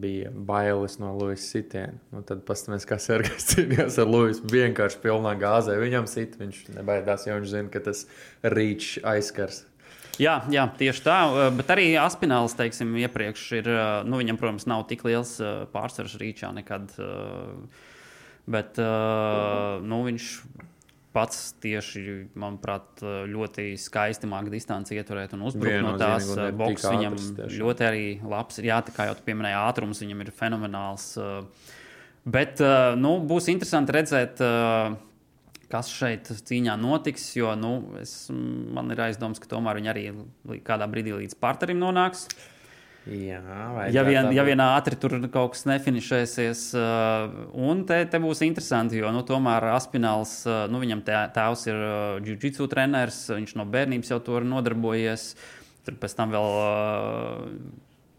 bija 0.00 0.30
bailes 0.32 0.96
no 1.02 1.12
Luisa 1.18 1.44
sitiena. 1.44 1.98
Nu, 2.14 2.22
tad 2.26 2.46
paskatās, 2.48 2.86
kā 2.88 2.96
Sergejs 3.02 3.50
cīnījās 3.52 3.98
ar 4.00 4.08
Luisu. 4.08 4.46
Vienkārši 4.52 5.02
pilnā 5.04 5.34
gāzē. 5.40 5.76
Viņam 5.82 6.08
sit, 6.10 6.38
viņš 6.40 6.64
nebaidās, 6.78 7.28
jo 7.28 7.36
viņš 7.36 7.52
zina, 7.52 7.68
ka 7.72 7.84
tas 7.90 8.06
rīčs 8.42 9.02
aizskars. 9.12 9.66
Jā, 10.20 10.42
jā, 10.52 10.66
tieši 10.76 11.04
tā. 11.04 11.18
Bet 11.56 11.70
arī 11.72 11.86
Aspināls, 12.00 12.56
teiksim, 12.56 12.90
iepriekš 13.00 13.46
ir. 13.60 13.70
Nu, 14.08 14.20
viņam, 14.20 14.40
protams, 14.40 14.68
nav 14.68 14.84
tik 14.90 15.06
liels 15.08 15.38
pārsvars 15.72 16.18
rīčā 16.20 16.52
nekad. 16.56 16.92
Bet 18.52 18.80
nu, 19.88 20.02
viņš 20.08 20.34
pats 21.12 21.52
tieši, 21.62 22.02
manuprāt, 22.40 23.02
ļoti 23.28 23.72
skaisti 23.80 24.30
māca 24.30 24.52
distanci 24.52 24.96
ieturēt 24.96 25.34
un 25.36 25.44
uzbrukt 25.50 25.84
no 25.84 25.92
tās. 26.00 26.30
Ir 26.32 26.56
Boks 26.56 26.88
viņam 26.88 27.18
tiešām. 27.20 27.58
ļoti 27.60 27.86
arī 27.88 28.08
labs. 28.24 28.58
ir. 28.58 28.70
Jā, 28.72 28.80
tā 28.86 28.94
kā 28.96 29.10
jau 29.10 29.18
tu 29.18 29.26
pieminēji, 29.28 29.60
ātrums 29.60 30.02
viņam 30.04 30.24
ir 30.24 30.32
fenomenāls. 30.36 31.06
uh, 31.20 31.78
Bet 32.22 32.60
uh, 32.62 32.92
nu, 32.98 33.16
būs 33.26 33.50
interesanti 33.50 33.96
redzēt. 33.96 34.44
kas 35.72 35.88
šeit 35.88 36.28
cīņā 36.28 36.74
notiks. 36.76 37.30
Jo 37.36 37.54
nu, 37.56 37.96
es, 38.02 38.28
man 38.30 38.92
ir 38.92 39.00
aizdoms, 39.06 39.40
ka 39.40 39.48
tomēr 39.48 39.80
viņi 39.80 39.90
arī 39.92 40.02
kādā 40.66 40.84
brīdī 40.90 41.14
līdz 41.16 41.38
partnerim 41.40 41.80
nonāks. 41.80 42.26
Jā, 43.02 43.40
Ja 43.90 44.04
vien, 44.06 44.28
ja 44.30 44.44
vien 44.46 44.60
ātri 44.62 44.94
tur 45.00 45.16
kaut 45.26 45.56
kas 45.56 45.64
nefinišēsies, 45.66 46.60
uh, 46.78 47.32
un 47.58 47.82
te, 47.88 47.98
te 48.06 48.20
būs 48.22 48.44
interesanti, 48.46 49.00
jo 49.00 49.10
nu, 49.10 49.24
tomēr 49.26 49.72
Aspināls, 49.72 50.36
uh, 50.46 50.64
nu, 50.70 50.78
viņam 50.84 51.02
tē, 51.08 51.16
tēvs 51.34 51.66
ir 51.66 51.80
uh, 51.80 52.20
jiu-jitsu 52.22 52.68
treneris, 52.70 53.24
viņš 53.32 53.56
no 53.58 53.66
bērnības 53.66 54.14
jau 54.14 54.20
to 54.22 54.38
ir 54.38 54.46
nodarbojies. 54.46 55.32
Tur 55.82 55.98
pēc 55.98 56.14
tam 56.14 56.30
vēl 56.30 56.50
uh, 56.62 57.46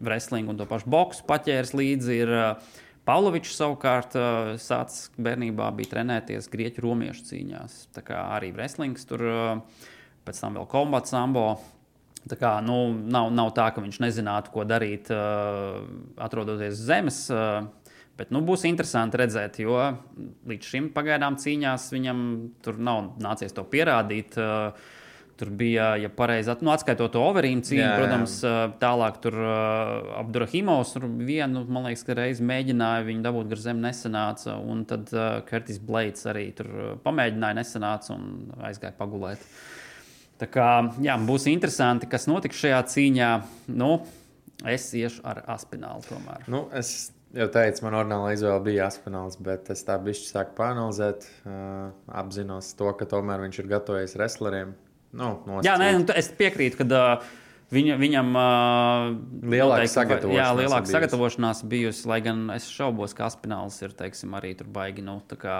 wrestling 0.04 0.52
un 0.52 0.60
to 0.60 0.68
pašu 0.68 0.92
boksu 0.92 1.24
paķērs 1.32 1.72
līdzi. 1.72 2.18
Ir, 2.20 2.34
uh, 2.36 2.82
Pavlovičs 3.04 3.56
savukārt 3.58 4.14
uh, 4.16 4.54
sācis 4.60 5.10
bērnībā 5.20 5.66
bija 5.76 5.92
trenēties 5.92 6.48
grieķu 6.52 6.86
romiešu 6.86 7.26
cīņās. 7.28 7.74
Tā 7.96 8.04
kā 8.04 8.20
arī 8.32 8.48
wrestlings 8.56 9.04
tur, 9.08 9.24
uh, 9.28 9.88
pēc 10.24 10.40
tam 10.40 10.56
vēl 10.56 10.68
kombats 10.72 11.12
sambo. 11.12 11.50
Tā 12.30 12.38
kā, 12.40 12.50
nu, 12.64 12.78
nav, 13.12 13.28
nav 13.36 13.50
tā, 13.56 13.68
ka 13.74 13.82
viņš 13.84 14.00
nezinātu, 14.00 14.52
ko 14.54 14.64
darīt, 14.64 15.10
uh, 15.12 15.82
atrodoties 16.24 16.78
uz 16.78 16.84
zemes. 16.88 17.20
Uh, 17.28 17.66
bet 18.16 18.32
nu, 18.32 18.40
būs 18.46 18.64
interesanti 18.68 19.20
redzēt, 19.20 19.60
jo 19.60 19.76
līdz 20.48 20.70
šim 20.72 20.90
pagaidām 20.94 21.36
cīņās 21.40 21.90
viņam 21.92 22.20
tur 22.64 22.80
nav 22.80 23.14
nācies 23.20 23.52
to 23.56 23.66
pierādīt. 23.68 24.38
Uh, 24.40 24.92
Tur 25.34 25.48
bija, 25.50 25.96
ja 25.98 26.06
pareizi 26.14 26.52
nu, 26.62 26.70
atskaitot 26.70 27.10
to 27.16 27.18
overīnu 27.26 27.64
cīņu, 27.66 27.80
Jā, 27.80 27.88
jā. 27.90 27.94
protams, 27.98 28.34
tālāk 28.78 29.16
tur 29.24 29.34
Abdurahimovs 30.20 30.94
vienu, 31.02 31.64
man 31.66 31.88
liekas, 31.88 32.04
ka 32.06 32.14
reizi 32.14 32.46
mēģināja 32.46 33.02
viņu 33.08 33.24
dabūt 33.24 33.50
gar 33.50 33.62
zemi, 33.64 33.82
nesanāca. 33.82 34.54
Un 34.62 34.84
tad 34.86 35.10
Curtis 35.48 35.80
Blades 35.82 36.22
arī 36.30 36.52
tur 36.54 36.70
pamēģināja, 37.02 37.58
nesanāca 37.58 38.14
un 38.14 38.28
aizgāja 38.62 38.94
pagulēt. 39.00 39.42
Tā 40.40 40.48
kā 40.50 40.68
jā, 41.04 41.14
būs 41.28 41.46
interesanti, 41.50 42.08
kas 42.10 42.26
notiks 42.30 42.58
šajā 42.58 42.80
cīņā. 42.90 43.32
Nu, 43.78 43.90
es 44.66 44.88
iešu 44.96 45.22
ar 45.26 45.44
Aspinālu 45.54 46.02
tomēr. 46.08 46.48
Nu, 46.50 46.64
es 46.74 47.12
jau 47.34 47.46
teicu, 47.54 47.84
man 47.86 47.98
ordinālā 48.00 48.32
izvēle 48.34 48.64
bija 48.66 48.88
Aspināls, 48.88 49.38
bet 49.42 49.70
es 49.74 49.84
tā 49.86 49.96
bišķi 50.02 50.32
sāku 50.32 50.56
pāranalizēt. 50.58 51.28
Uh, 51.46 51.94
apzinos 52.22 52.72
to, 52.78 52.90
ka 52.98 53.06
tomēr 53.10 53.46
viņš 53.46 53.62
ir 53.62 53.70
gatavojies 53.76 54.16
wrestleriem. 54.18 54.74
Nu, 55.14 55.30
Jā, 55.62 55.76
nē, 55.78 55.92
nosacīt. 55.94 56.08
nu, 56.10 56.18
es 56.18 56.30
piekrītu, 56.34 56.80
ka 56.82 56.86
uh, 56.90 57.34
viņa, 57.74 57.96
viņam 58.00 58.28
uh, 58.38 59.08
Lielāka 59.52 59.88
sagatavošanās 59.90 60.38
Jā, 60.38 60.46
ir 60.52 60.60
lielāka 60.60 60.84
bijusi. 60.84 60.94
sagatavošanās 60.96 61.62
bijusi, 61.70 62.06
lai 62.10 62.18
gan 62.24 62.42
es 62.54 62.68
šaubos, 62.72 63.14
ka 63.16 63.26
Aspināls 63.28 63.76
ir 63.84 63.94
teiksim, 63.98 64.34
arī 64.38 64.52
tur 64.58 64.70
baigi 64.74 65.04
nu, 65.04 65.18
tā 65.30 65.38
kā 65.40 65.56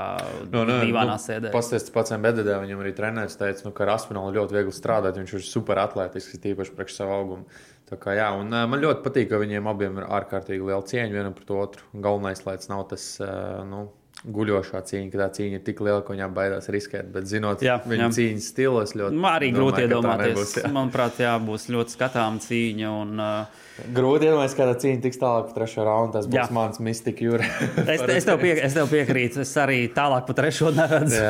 Nu, 0.52 0.62
nu, 0.64 0.78
dīvainā 0.84 1.16
nu, 1.16 1.22
sēdē. 1.22 1.52
Pastāstiet 1.54 1.94
pats 1.94 2.14
Bededē, 2.24 2.56
viņam 2.62 2.84
arī 2.84 2.94
treneris 2.96 3.38
teica, 3.40 3.66
nu, 3.66 3.74
ka 3.76 3.86
ar 3.86 3.94
Aspinālu 3.96 4.34
ļoti 4.38 4.58
viegli 4.58 4.74
strādāt. 4.74 5.18
Viņš 5.20 5.36
ir 5.38 5.46
super 5.48 5.82
atletisks, 5.82 6.38
tīpaši 6.44 6.76
priekš 6.78 7.00
savu 7.00 7.16
augumu. 7.18 7.60
Tā 7.90 7.98
kā, 8.00 8.14
jā, 8.16 8.30
un, 8.38 8.48
uh, 8.54 8.64
man 8.70 8.80
ļoti 8.80 9.04
patīk, 9.04 9.28
ka 9.32 9.42
viņiem 9.42 9.68
abiem 9.68 10.00
ir 10.00 10.08
ārkārtīgi 10.20 10.64
liela 10.64 10.86
cieņa 10.88 11.12
vienam 11.12 11.36
pret 11.36 11.52
otru. 11.52 11.84
Galvenais, 11.92 12.40
lai 12.46 12.56
tas 12.60 12.70
nav 12.72 12.86
tas 12.94 13.10
uh, 13.20 13.60
nu, 13.68 13.88
guļošā 14.24 14.80
cīņa, 14.88 15.08
ka 15.12 15.18
tā 15.20 15.26
cīņa 15.36 15.58
ir 15.58 15.64
tik 15.66 15.80
liela, 15.84 16.00
ka 16.04 16.14
viņām 16.14 16.32
baidās 16.36 16.70
riskēt. 16.72 17.10
Bet 17.12 17.26
zinot 17.28 17.60
Jā, 17.64 17.76
viņa 17.84 18.06
jā. 18.06 18.12
cīņas 18.16 18.46
stilu, 18.54 18.80
es 18.84 18.94
ļoti 18.96 19.18
Man 19.20 19.36
arī 19.36 19.50
grūti 19.52 19.84
domāju, 19.84 19.90
tā 19.90 19.98
iedomāties. 19.98 20.30
nebūs, 20.32 20.54
jā. 20.62 20.70
Manuprāt, 20.72 21.20
jā, 21.20 21.34
būs 21.44 21.66
ļoti 21.74 21.96
skatāma 21.96 22.40
cīņa. 22.46 22.92
Un, 23.02 23.12
uh, 23.20 23.60
Grūti 23.98 24.28
iedomāties, 24.30 24.54
kā 24.56 24.68
tā 24.70 24.76
cīņa 24.84 25.02
tiks 25.04 25.20
tālāk 25.20 25.50
pa 25.50 25.58
trešo 25.58 25.84
raundu. 25.84 26.14
Tas 26.16 26.28
būs 26.30 26.40
Jā. 26.40 26.46
mans 26.54 26.80
mistika 26.80 27.26
jūra. 27.26 27.48
es, 27.84 28.00
es, 28.20 28.24
tev 28.28 28.40
pie, 28.40 28.54
es 28.62 28.76
tev 28.78 28.88
piekrītu. 28.92 29.42
Es 29.44 29.52
arī 29.60 29.80
tālāk 29.92 30.24
pa 30.30 30.36
trešo 30.40 30.70
neredzu. 30.72 31.20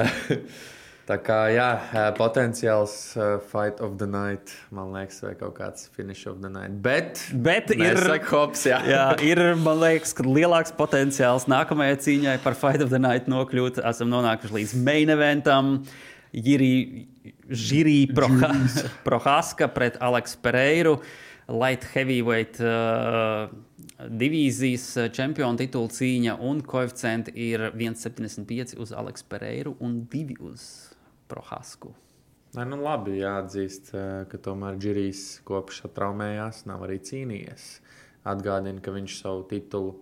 Tā 1.04 1.18
kā 1.20 1.36
jā, 1.52 1.66
potenciāls 2.16 2.92
uh, 3.18 3.34
fight 3.50 3.80
of 3.84 3.98
the 4.00 4.06
night, 4.08 4.54
man 4.72 4.88
liekas, 4.94 5.18
vai 5.20 5.34
kaut 5.36 5.58
kāds 5.58 5.90
finish 5.92 6.24
of 6.30 6.38
the 6.40 6.48
night. 6.48 6.78
Bet, 6.80 7.20
Bet 7.44 7.68
ir, 7.76 8.00
hops, 8.30 8.62
jā. 8.70 8.78
jā, 8.94 9.02
ir, 9.20 9.42
man 9.60 9.82
liekas, 9.82 10.14
ka 10.16 10.24
lielāks 10.24 10.72
potenciāls 10.72 11.44
nākamajai 11.52 11.98
cīņai 12.06 12.38
par 12.40 12.56
Fight 12.56 12.80
of 12.80 12.88
the 12.88 13.02
Night 13.02 13.28
nokļūt. 13.28 13.82
Esam 13.84 14.08
nonākuši 14.14 14.56
līdz 14.56 14.74
main 14.86 15.12
eventam. 15.12 15.74
Žirī 16.32 17.98
Prohaska 19.04 19.68
pret 19.76 20.00
Aleksu 20.00 20.40
Pereiru. 20.40 20.96
Light 21.52 21.84
heavyweight 21.92 22.56
uh, 22.64 23.52
divīzijas 24.08 25.12
čempionu 25.12 25.60
titula 25.60 25.92
cīņa 25.92 26.40
un 26.40 26.64
koeficienti 26.64 27.36
ir 27.50 27.68
1,75 27.76 28.78
uz 28.80 28.96
Aleksu 28.96 29.28
Pereiru 29.28 29.76
un 29.84 30.00
2 30.08 30.40
uz 30.40 30.64
Prohasku. 31.28 31.94
Nē, 32.54 32.62
nu 32.70 32.78
labi, 32.78 33.16
jāatzīst, 33.18 33.94
eh, 33.98 34.24
ka 34.30 34.38
tomēr 34.38 34.76
Džirijs 34.78 35.40
kopš 35.46 35.82
traumējās, 35.96 36.64
nav 36.70 36.84
arī 36.87 37.00
cīnījies. 37.02 37.64
Atgādina, 38.24 38.80
ka 38.82 38.94
viņš 38.94 39.16
savu 39.22 39.42
titulu 39.50 39.96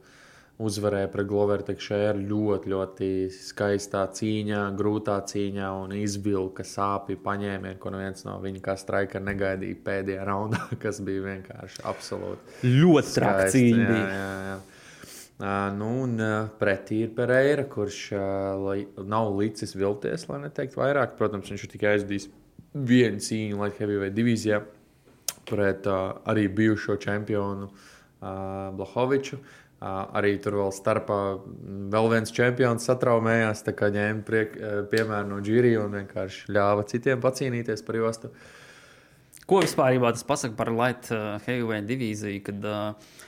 uzvarēja 0.62 1.08
pret 1.11 1.26
Gloveru 1.30 1.64
Tekšēru 1.66 2.26
ļoti, 2.28 2.70
ļoti 2.72 3.08
skaistā 3.35 4.04
cīņā, 4.18 4.61
grūtā 4.78 5.16
cīņā 5.32 5.70
un 5.80 5.94
izvilka 5.96 6.66
sāpju 6.66 7.18
paņēmienu, 7.24 7.78
ko 7.82 7.94
neviens 7.94 8.26
no 8.28 8.37
viņa 8.42 8.62
kā 8.62 8.76
straika 8.78 9.22
negaidīja 9.22 9.80
pēdējā 9.87 10.26
raundā, 10.28 10.61
kas 10.85 11.00
bija 11.04 11.24
vienkārši 11.30 11.87
absolūti. 11.88 12.61
Ļoti 12.68 13.16
traka 13.16 13.48
cīņa 13.54 13.88
Jā, 13.88 14.04
jā, 14.12 14.30
jā. 14.50 14.61
Nu, 15.40 15.88
un 16.04 16.20
pretī 16.60 17.00
ir 17.06 17.14
Pereira, 17.16 17.64
kurš 17.66 18.02
lai, 18.62 18.82
nav 19.08 19.32
licis 19.38 19.72
vilties, 19.74 20.28
lai 20.28 20.42
neteiktu 20.44 20.78
vairāk. 20.78 21.16
Protams, 21.18 21.48
viņš 21.50 21.64
ir 21.66 21.72
tikai 21.72 21.96
aizdījis 21.96 22.28
vienu 22.72 23.18
cīņu 23.22 23.58
Light 23.58 23.80
Heavyweight 23.80 24.14
divīzijā 24.16 24.60
pret 25.48 25.88
arī 25.88 26.46
bijušo 26.52 26.96
čempionu 27.02 27.72
Blahoviču. 28.22 29.40
Arī 29.82 30.36
tur 30.38 30.60
vēl 30.60 30.70
starpā 30.70 31.18
vēl 31.90 32.08
viens 32.12 32.30
čempions 32.30 32.84
satraumējās, 32.86 33.64
tā 33.66 33.74
kā 33.74 33.88
ņēma 33.90 34.22
priek, 34.28 34.54
piemēru 34.92 35.32
no 35.32 35.40
Džirija 35.42 35.80
un 35.82 35.96
vienkārši 35.98 36.54
ļāva 36.54 36.86
citiem 36.86 37.24
pacīnīties 37.24 37.82
par 37.82 37.98
jostu. 37.98 38.30
Ko 39.50 39.58
vispār 39.64 39.98
tas 40.04 40.22
pasaka 40.22 40.54
par 40.54 40.70
Light 40.70 41.10
Heavyweight 41.10 41.90
divīziju, 41.90 42.44
kad 42.46 42.62
uh, 42.70 43.18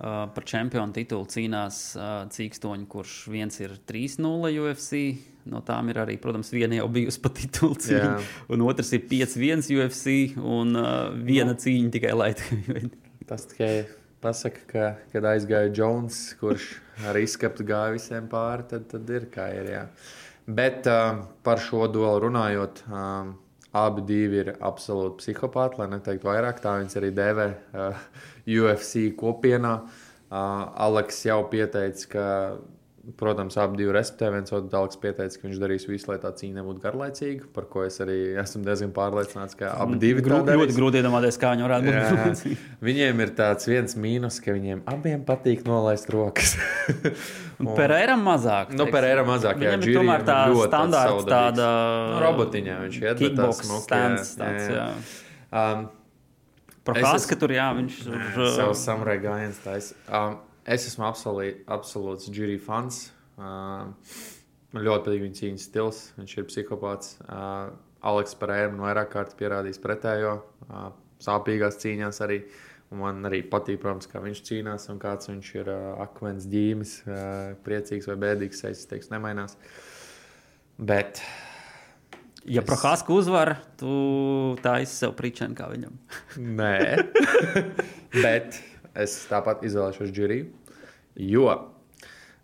par 0.00 0.46
čempionu 0.48 0.94
titulu 0.96 1.26
cīnās 1.28 1.80
uh, 1.98 2.08
Cīkstoņi, 2.32 2.86
kurš 2.88 3.16
viens 3.32 3.60
ir 3.60 3.76
3-0 3.88 4.54
UFC. 4.62 5.02
No 5.50 5.62
tām 5.64 5.88
ir 5.92 6.00
arī, 6.02 6.18
protams, 6.20 6.52
viena 6.52 6.76
jau 6.76 6.86
bijusi 6.92 7.20
pa 7.24 7.32
titulu 7.32 7.76
cīņa, 7.80 8.10
Jā. 8.16 8.18
un 8.52 8.64
otrs 8.64 8.92
ir 8.96 9.06
5-1 9.08 9.70
UFC, 9.76 10.36
un 10.40 10.76
uh, 10.76 11.08
viena 11.26 11.56
cīņa 11.56 11.92
tikai 11.96 12.12
Heavyweight. 12.12 12.96
Tas 13.30 13.46
tikai 13.48 13.72
pasaka, 14.20 14.64
ka, 14.68 14.86
kad 15.12 15.28
aizgāja 15.32 15.72
Jones, 15.72 16.22
kurš 16.40 16.74
ar 17.08 17.16
izskatu 17.20 17.64
gāja 17.66 17.94
visiem 17.96 18.26
pāri, 18.30 18.66
tad, 18.72 18.88
tad 18.90 19.08
ir 19.12 19.28
kā 19.32 19.48
ir. 19.56 19.70
Jā. 19.72 19.84
Bet 20.50 20.88
uh, 20.90 21.22
par 21.46 21.62
šo 21.62 21.86
duelu 21.92 22.26
runājot, 22.26 22.84
um, 22.88 23.34
abi 23.76 24.18
ir 24.40 24.52
absolūti 24.58 25.20
psihopāti, 25.22 25.78
lai 25.80 25.88
neteiktu 25.92 26.26
vairāk. 26.26 26.60
Tā 26.62 26.78
viņas 26.80 26.98
arī 26.98 27.10
dēvē 27.14 27.48
uh, 27.84 28.04
UFC 28.46 29.10
kopienā. 29.18 29.74
Uh, 30.30 30.66
Aleks 30.86 31.24
jau 31.26 31.42
pieteica, 31.50 32.06
ka, 32.10 32.26
protams, 33.16 33.56
abi 33.56 33.78
divi 33.80 33.92
respektē. 33.96 34.28
viens 34.34 34.52
otru 34.52 34.68
Aleks 34.78 34.98
pieteica, 35.00 35.38
ka 35.40 35.48
viņš 35.48 35.60
darīs 35.62 35.86
visu, 35.88 36.10
lai 36.10 36.18
tā 36.20 36.30
cīņa 36.36 36.58
nebūtu 36.60 36.82
garlaicīga, 36.84 37.46
par 37.54 37.64
ko 37.72 37.84
es 37.86 37.96
arī 38.04 38.16
esmu 38.42 38.60
diezgan 38.66 38.92
pārliecināts, 38.96 39.56
ka 39.56 39.70
abi 39.80 39.96
divi 40.02 40.20
Grūti, 40.24 40.52
ļoti 40.58 40.76
grūti 40.76 41.00
iedomāties, 41.00 41.38
kā 41.40 41.54
viņi 41.54 41.64
varētu 41.64 41.94
Jā, 41.94 42.02
būt. 42.20 42.42
viņiem 42.90 43.22
ir 43.24 43.32
tāds 43.38 43.70
viens 43.70 43.96
mīnus, 43.96 44.40
ka 44.44 44.52
viņiem 44.56 44.82
abiem 44.92 45.24
patīk 45.24 45.64
nolaist 45.68 46.10
rokas. 46.12 46.56
Un 47.60 47.72
Pereiram 47.78 48.20
mazāk. 48.26 48.74
Nu, 48.74 48.84
teiksim. 48.84 48.92
Pereira 48.98 49.24
mazāk, 49.28 49.60
jā, 49.64 49.72
Viņam 49.76 49.86
ir 49.88 49.96
tomēr 50.00 50.26
tā 50.28 50.36
ir 50.50 50.60
standārta 50.66 51.24
tāda 51.30 51.70
Nu, 52.10 52.20
robotiņā 52.26 52.76
viņš 52.84 53.00
iet, 53.00 53.16
kickbox 53.24 53.64
jā, 53.64 53.80
stands. 53.86 54.36
jā, 54.36 54.44
Tāds, 54.44 54.68
jā. 54.68 54.84
jā. 54.84 55.72
Um, 55.78 55.88
Prohaska 56.84 57.36
Es 57.36 57.40
tur, 57.40 57.52
jā, 57.52 57.66
viņš 57.76 57.98
tur. 58.06 58.46
Savu 58.56 58.76
samurai 58.78 59.18
gājienu 59.20 59.56
taisa. 59.64 59.96
Um, 60.08 60.38
es 60.70 60.86
esmu 60.90 61.06
absolūti, 61.08 61.64
absolūts 61.70 62.30
Džirija 62.30 62.62
fans. 62.64 63.02
Um, 63.40 63.94
man 64.74 64.86
ļoti 64.86 65.06
patīk 65.06 65.24
viņa 65.24 65.38
cīņas 65.40 65.68
stils. 65.68 66.00
Viņš 66.18 66.34
ir 66.36 66.48
psihopāts. 66.50 67.14
Uh, 67.26 67.70
Aleks 68.10 68.36
Pereira 68.40 68.70
man 68.72 68.86
vairāk 68.86 69.12
kārt 69.12 69.36
pierādījis 69.40 69.82
pretējo. 69.82 70.38
Uh, 70.68 70.90
sāpīgās 71.22 71.80
cīņās 71.82 72.22
arī. 72.26 72.42
Un 72.90 73.04
man 73.04 73.28
arī 73.28 73.44
patīk, 73.46 73.78
protams, 73.82 74.08
kā 74.10 74.22
viņš 74.22 74.40
cīnās 74.48 74.88
un 74.90 74.98
kāds 75.02 75.30
viņš 75.30 75.52
ir 75.60 75.68
uh, 75.70 75.92
akmens 76.02 76.48
ģīmis, 76.50 76.96
uh, 77.06 77.20
priecīgs 77.66 78.10
vai 78.10 78.18
bēdīgs. 78.24 78.64
Es 78.70 78.82
teiktu, 78.90 79.12
nemainās. 79.14 79.54
Bet 80.80 81.22
Ja 82.48 82.62
Prohaska 82.62 83.12
uzvar, 83.12 83.52
tu 83.76 84.56
taisi 84.64 84.94
sev 84.96 85.12
pričēnu 85.18 85.56
kā 85.58 85.66
viņam. 85.68 85.98
Nē, 86.40 87.04
bet 88.24 88.56
es 88.96 89.18
tāpat 89.28 89.66
izvēlēšos 89.68 90.08
Džiriju. 90.16 90.48
Jo 91.20 91.46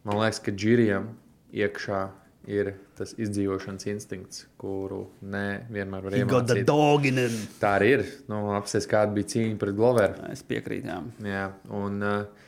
man 0.06 0.20
liekas, 0.20 0.40
ka 0.44 0.54
Džirijam 0.54 1.10
iekšā 1.56 2.00
ir 2.46 2.72
tas 2.94 3.12
izdzīvošanas 3.18 3.88
instinkts, 3.90 4.44
kuru 4.60 5.02
nevienmēr 5.26 6.04
var 6.06 6.14
iemācīt. 6.14 6.62
dog 6.68 7.06
in 7.08 7.18
him. 7.24 7.36
Tā 7.60 7.72
arī 7.80 7.88
ir. 7.96 8.04
Nu, 8.30 8.44
apsies, 8.54 8.86
kāda 8.90 9.14
bija 9.16 9.32
cīņa 9.34 9.58
pret 9.60 9.74
Gloveru. 9.76 10.28
Es 10.30 10.44
piekrītu, 10.46 10.86
jā. 10.92 11.00
Jā, 11.26 11.44
un 11.74 11.98
uh, 12.06 12.46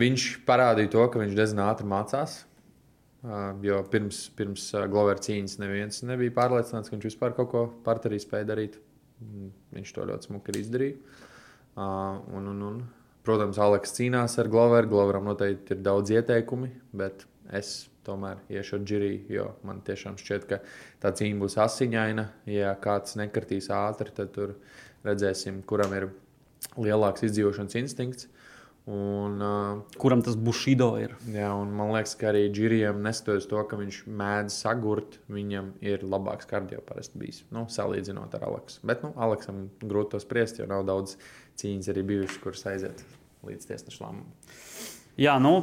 viņš 0.00 0.28
parādīja 0.48 0.90
to, 0.96 1.06
ka 1.12 1.22
viņš 1.22 1.38
diezgan 1.38 1.64
ātri 1.68 1.86
mācās. 1.90 2.40
Uh, 3.20 3.52
jo 3.62 3.82
pirms, 3.92 4.24
pirms 4.32 4.70
uh, 4.72 4.86
Glovera 4.90 5.20
cīņas 5.20 5.58
neviens 5.60 6.00
nebija 6.08 6.32
pārliecināts, 6.38 6.88
ka 6.88 6.96
viņš 6.96 7.10
vispār 7.10 7.34
kaut 7.36 7.50
ko 7.52 7.66
partnerī 7.84 8.16
spēja 8.22 8.48
darīt. 8.48 8.78
Mm, 9.20 9.50
Viņš 9.76 9.90
to 9.92 10.06
ļoti 10.08 10.30
smuki 10.30 10.54
arī 10.54 10.62
izdarīja. 10.64 11.18
Uh, 11.76 12.16
un, 12.34 12.48
un, 12.50 12.62
un, 12.70 12.78
protams, 13.30 13.60
Aleks 13.62 13.94
cīnās 13.96 14.36
ar 14.42 14.50
Gloveru. 14.50 14.90
Gloveram 14.90 15.30
noteikti 15.30 15.76
ir 15.76 15.84
daudz 15.86 16.10
ieteikumi, 16.14 16.72
bet 16.96 17.24
es 17.54 17.90
tomēr 18.06 18.40
iešu 18.50 18.78
ar 18.78 18.84
Džiriju, 18.88 19.20
jo 19.30 19.46
man 19.66 19.82
tiešām 19.86 20.18
šķiet, 20.20 20.48
ka 20.50 20.60
tā 21.02 21.12
cīņa 21.16 21.38
būs 21.40 21.56
asiņaina. 21.62 22.26
Ja 22.50 22.74
kāds 22.82 23.16
nekritīs 23.20 23.70
ātri, 23.74 24.12
tad 24.16 24.34
tur 24.34 24.56
redzēsim, 25.06 25.62
kuram 25.68 25.94
ir 25.96 26.10
lielāks 26.80 27.26
izdzīvošanas 27.28 27.78
instinkts. 27.80 28.30
Un, 28.90 29.36
uh, 29.44 29.98
Kuram 30.00 30.22
tas 30.24 30.34
bušido 30.40 30.88
ir? 30.98 31.12
Jā, 31.30 31.50
un 31.54 31.70
man 31.76 31.92
liekas, 31.94 32.16
ka 32.18 32.30
arī 32.32 32.46
Džirijam, 32.50 33.02
neskatoties 33.04 33.46
to, 33.50 33.60
ka 33.68 33.78
viņš 33.78 34.00
mēdz 34.08 34.56
sagurt, 34.64 35.20
viņam 35.30 35.74
ir 35.84 36.02
labāks 36.02 36.48
kardio 36.50 36.80
parasti 36.88 37.20
bijis. 37.20 37.44
Nu, 37.54 37.66
salīdzinot 37.70 38.34
ar 38.40 38.48
Aleksu. 38.48 38.80
Bet 38.90 39.04
nu, 39.06 39.12
Aleksam 39.20 39.68
grūti 39.84 40.16
to 40.16 40.24
spriest, 40.24 40.58
jo 40.58 40.66
nav 40.70 40.88
daudz 40.88 41.18
cīņas 41.60 41.92
arī 41.92 42.06
bijušas, 42.14 42.42
kuras 42.42 42.66
aiziet 42.72 43.04
līdz 43.46 43.68
tiesneša 43.70 44.02
lēmumam. 44.04 44.32
Jā, 45.20 45.36
nu, 45.42 45.54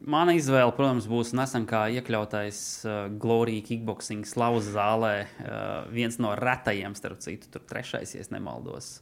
mana 0.00 0.34
izvēle, 0.36 0.72
protams, 0.76 1.08
būs 1.10 1.32
nesen 1.36 1.66
kā 1.70 1.84
iekļautais 1.96 2.60
uh, 2.86 3.00
Glorija 3.20 3.64
Kickboxing 3.68 4.28
slavas 4.28 4.70
zālē. 4.74 5.14
Uh, 5.42 5.88
viens 5.94 6.20
no 6.22 6.34
retajiem, 6.38 6.96
starp 6.98 7.22
citu, 7.24 7.50
tur 7.52 7.64
trešais, 7.68 8.14
ja 8.16 8.26
nemaldos. 8.34 8.98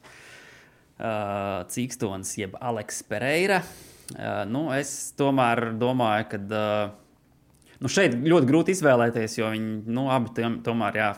Uh, 0.98 1.62
Cīkstons, 1.70 2.34
jeb 2.40 2.56
Aleks 2.58 3.04
Pereira. 3.06 3.62
Uh, 4.16 4.42
nu, 4.50 4.66
es 4.74 5.12
tomēr 5.18 5.70
domāju, 5.78 6.30
ka 6.32 6.40
uh, 6.48 6.96
nu 7.84 7.92
šeit 7.92 8.16
ļoti 8.18 8.48
grūti 8.48 8.74
izvēlēties, 8.74 9.38
jo 9.38 9.52
viņi 9.54 9.94
nu, 9.94 10.08
abi 10.12 10.32
tiem, 10.34 10.58
tomēr, 10.66 10.98
jā, 10.98 11.12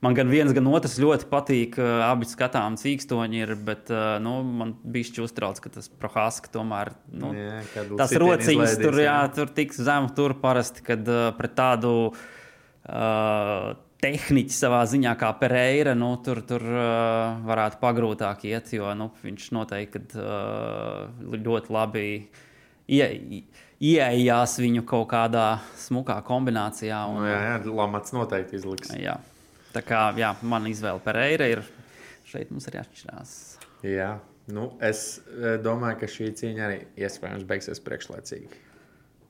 Man 0.00 0.14
gan 0.16 0.30
viens, 0.32 0.54
gan 0.56 0.64
otrs 0.70 0.94
ļoti 1.02 1.26
patīk. 1.28 1.76
uh, 1.76 2.06
Abi 2.06 2.28
skatām 2.28 2.78
cīkstoņi 2.80 3.42
ir, 3.42 3.52
bet 3.66 3.92
uh, 3.92 4.14
nu, 4.24 4.38
man 4.44 4.72
bija 4.80 5.10
šķiet 5.10 5.26
uztrauc, 5.26 5.60
ka 5.60 5.72
tas 5.74 5.90
prohāska 5.92 6.48
tomēr. 6.54 6.94
Nu, 7.12 7.34
Jā, 7.36 7.60
tas 8.00 8.14
izlaidīs, 8.16 8.78
tur, 8.80 8.96
jā, 8.96 9.18
jā. 9.26 9.28
tur 9.36 9.52
tik 9.56 9.76
zemu, 9.76 10.08
tur 10.16 10.38
parasti, 10.40 10.84
kad 10.88 11.04
uh, 11.04 11.28
pret 11.36 11.56
tādu. 11.58 11.94
Uh, 12.88 13.76
Tehniķi 14.00 14.54
savā 14.56 14.78
ziņā, 14.88 15.10
kā 15.20 15.28
Pereira, 15.36 15.92
nu, 15.92 16.14
tur, 16.24 16.38
tur 16.48 16.62
uh, 16.64 17.34
varētu 17.44 17.76
pagrūtāk 17.82 18.46
iet, 18.48 18.70
jo 18.72 18.88
nu, 18.96 19.10
viņš 19.20 19.50
noteikti 19.52 19.98
kad, 19.98 20.14
uh, 20.16 21.34
ļoti 21.36 21.74
labi 21.76 22.04
ie, 22.88 23.08
ieejās 23.76 24.56
viņu 24.60 24.86
kaut 24.88 25.10
kādā 25.12 25.58
smukā 25.84 26.16
kombinācijā. 26.24 27.02
Un, 27.12 27.20
Nu, 27.20 27.28
jā, 27.28 27.42
jā, 27.44 27.74
Lamats 27.76 28.16
noteikti 28.16 28.56
izliks. 28.56 28.94
Jā. 28.96 29.18
Tā 29.74 29.82
kā 29.86 30.00
jā, 30.18 30.32
man 30.42 30.66
izvēle 30.70 31.02
Pereira 31.04 31.46
ir 31.50 31.62
šeit 32.26 32.50
mums 32.50 32.66
ir 32.70 32.80
jāatšķirās. 32.80 33.34
Jā, 33.86 34.10
nu, 34.54 34.70
es 34.84 35.20
eh, 35.30 35.56
domāju, 35.62 36.00
ka 36.02 36.10
šī 36.10 36.32
cīņa 36.40 36.66
arī 36.66 36.80
iespējams 37.06 37.46
beigsies 37.48 37.82
priekšlaicīgi. 37.86 38.66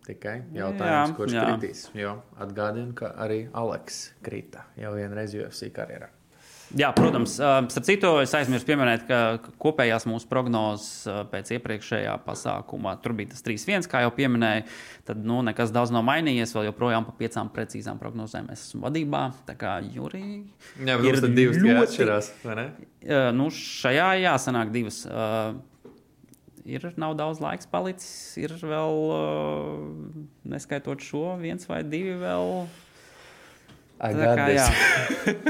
Tikai 0.07 0.38
jautājums, 0.57 1.11
Jā, 1.12 1.16
kurš 1.18 1.35
jā. 1.37 1.42
kritīs. 1.46 1.83
Jo 1.94 2.14
atgādinu, 2.40 2.94
ka 2.98 3.12
arī 3.20 3.44
Aleks 3.55 4.00
krita 4.24 4.64
jau 4.81 4.94
vienreiz 4.96 5.37
UFC 5.37 5.68
karjerā. 5.76 6.09
Jā, 6.78 6.92
protams, 6.94 7.33
starp 7.35 7.87
citu, 7.87 8.11
es 8.22 8.30
aizmirsu 8.38 8.66
pieminēt, 8.68 9.02
ka 9.09 9.50
kopējās 9.59 10.04
mūsu 10.06 10.28
prognozes 10.30 11.09
pēc 11.33 11.48
iepriekšējā 11.56 12.12
pasākumā 12.22 12.92
tur 13.02 13.14
bija 13.18 13.33
tas 13.33 13.42
3-1, 13.42 13.88
kā 13.90 14.04
jau 14.04 14.12
pieminēju. 14.14 14.68
Tad 15.09 15.24
nu, 15.26 15.40
nekas 15.46 15.72
daudz 15.74 15.90
nav 15.90 16.04
mainījies. 16.06 16.52
Vēl 16.54 16.68
joprojām 16.68 17.09
pa 17.09 17.14
piecām 17.18 17.50
precīzām 17.50 17.98
prognozēm 17.98 18.52
es 18.54 18.68
esmu 18.68 18.85
vadībā. 18.87 19.24
Tā 19.48 19.56
kā 19.59 19.72
Jurija. 19.83 20.44
Jā, 20.78 20.98
bet 21.02 21.18
tad 21.24 21.35
divas 21.35 21.59
ļoti- 21.59 21.83
atšķirās, 21.88 22.30
Nu, 23.35 23.48
šajā 23.50 24.12
jāsanāk 24.22 24.70
divas. 24.70 25.02
Ir 26.70 26.92
nav 27.00 27.16
daudz 27.18 27.40
laiks 27.42 27.66
palicis. 27.66 28.37
Ir 28.38 28.54
vēl, 28.62 28.94
neskaitot 30.44 31.02
šo, 31.02 31.35
viens 31.40 31.66
vai 31.66 31.83
divi 31.83 32.14
vēl. 32.20 32.68
Jā. 34.00 34.66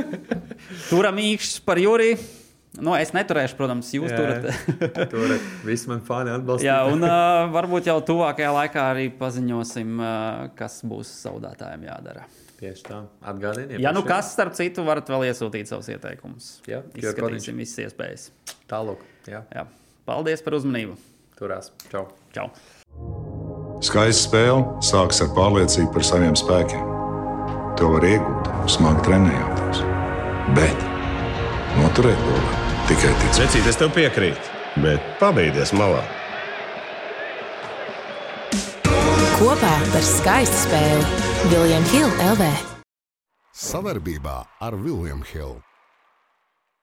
Turam 0.91 1.19
īkšķis 1.23 1.65
par 1.67 1.81
Juriju. 1.81 2.19
Nu, 2.79 2.93
es 2.95 3.11
neturēšu, 3.11 3.57
protams, 3.59 3.89
jūs 3.97 4.13
turat. 4.15 4.47
Tur 5.13 5.33
viss 5.67 5.89
man 5.91 6.05
fani 6.07 6.31
atbalsta. 6.37 6.67
Jā, 6.69 6.77
un 6.87 7.03
uh, 7.03 7.49
varbūt 7.51 7.89
jau 7.91 7.97
tuvākajā 8.13 8.53
laikā 8.55 8.85
arī 8.93 9.09
paziņosim, 9.19 9.97
uh, 9.99 10.45
kas 10.59 10.79
būs 10.87 11.11
zaudētājiem 11.25 11.89
jādara. 11.89 12.29
Tieši 12.61 12.87
tā. 12.87 13.01
Atgādiniet. 13.25 13.81
Ja 13.83 13.91
nu 13.97 14.05
kas, 14.07 14.31
starp 14.37 14.55
citu, 14.59 14.85
varat 14.87 15.11
vēl 15.11 15.31
iesūtīt 15.31 15.71
savus 15.71 15.89
ieteikumus. 15.91 16.53
Jā, 16.69 16.85
izskatīsim 16.95 17.59
visas 17.59 17.87
iespējas. 17.89 18.29
Tālāk. 18.71 19.03
Jā. 19.27 19.43
Jā. 19.57 19.67
Paldies 20.07 20.45
par 20.45 20.61
uzmanību. 20.61 20.95
Turās. 21.41 21.73
Čau. 21.91 22.07
Čau. 22.37 22.51
Skaista 23.81 24.29
spēle 24.29 24.65
sākas 24.85 25.25
ar 25.25 25.35
pārliecību 25.35 25.95
par 25.97 26.05
saviem 26.05 26.37
spēkiem. 26.37 27.00
To 27.81 27.89
var 27.95 28.05
iegūt, 28.05 28.49
smagi 28.69 29.01
trenējoties. 29.07 29.79
Bet 30.53 30.83
noturēt 31.79 32.19
to 32.21 32.35
var 32.35 32.59
tikai 32.91 33.13
ticēt. 33.23 33.47
Vecīt, 33.47 33.69
es 33.71 33.79
tev 33.81 33.95
piekrītu, 33.97 34.51
bet 34.85 35.07
pabeigties 35.23 35.73
malā. 35.79 36.03
Kopā 39.39 39.73
par 39.95 40.05
skaistu 40.05 40.61
spēli 40.67 41.25
Viljams 41.55 41.97
Hilde 41.97 42.29
LV. 42.35 42.53
Savarbībā 43.57 44.37
ar 44.61 44.77
William 44.77 45.25
Hill. 45.33 45.57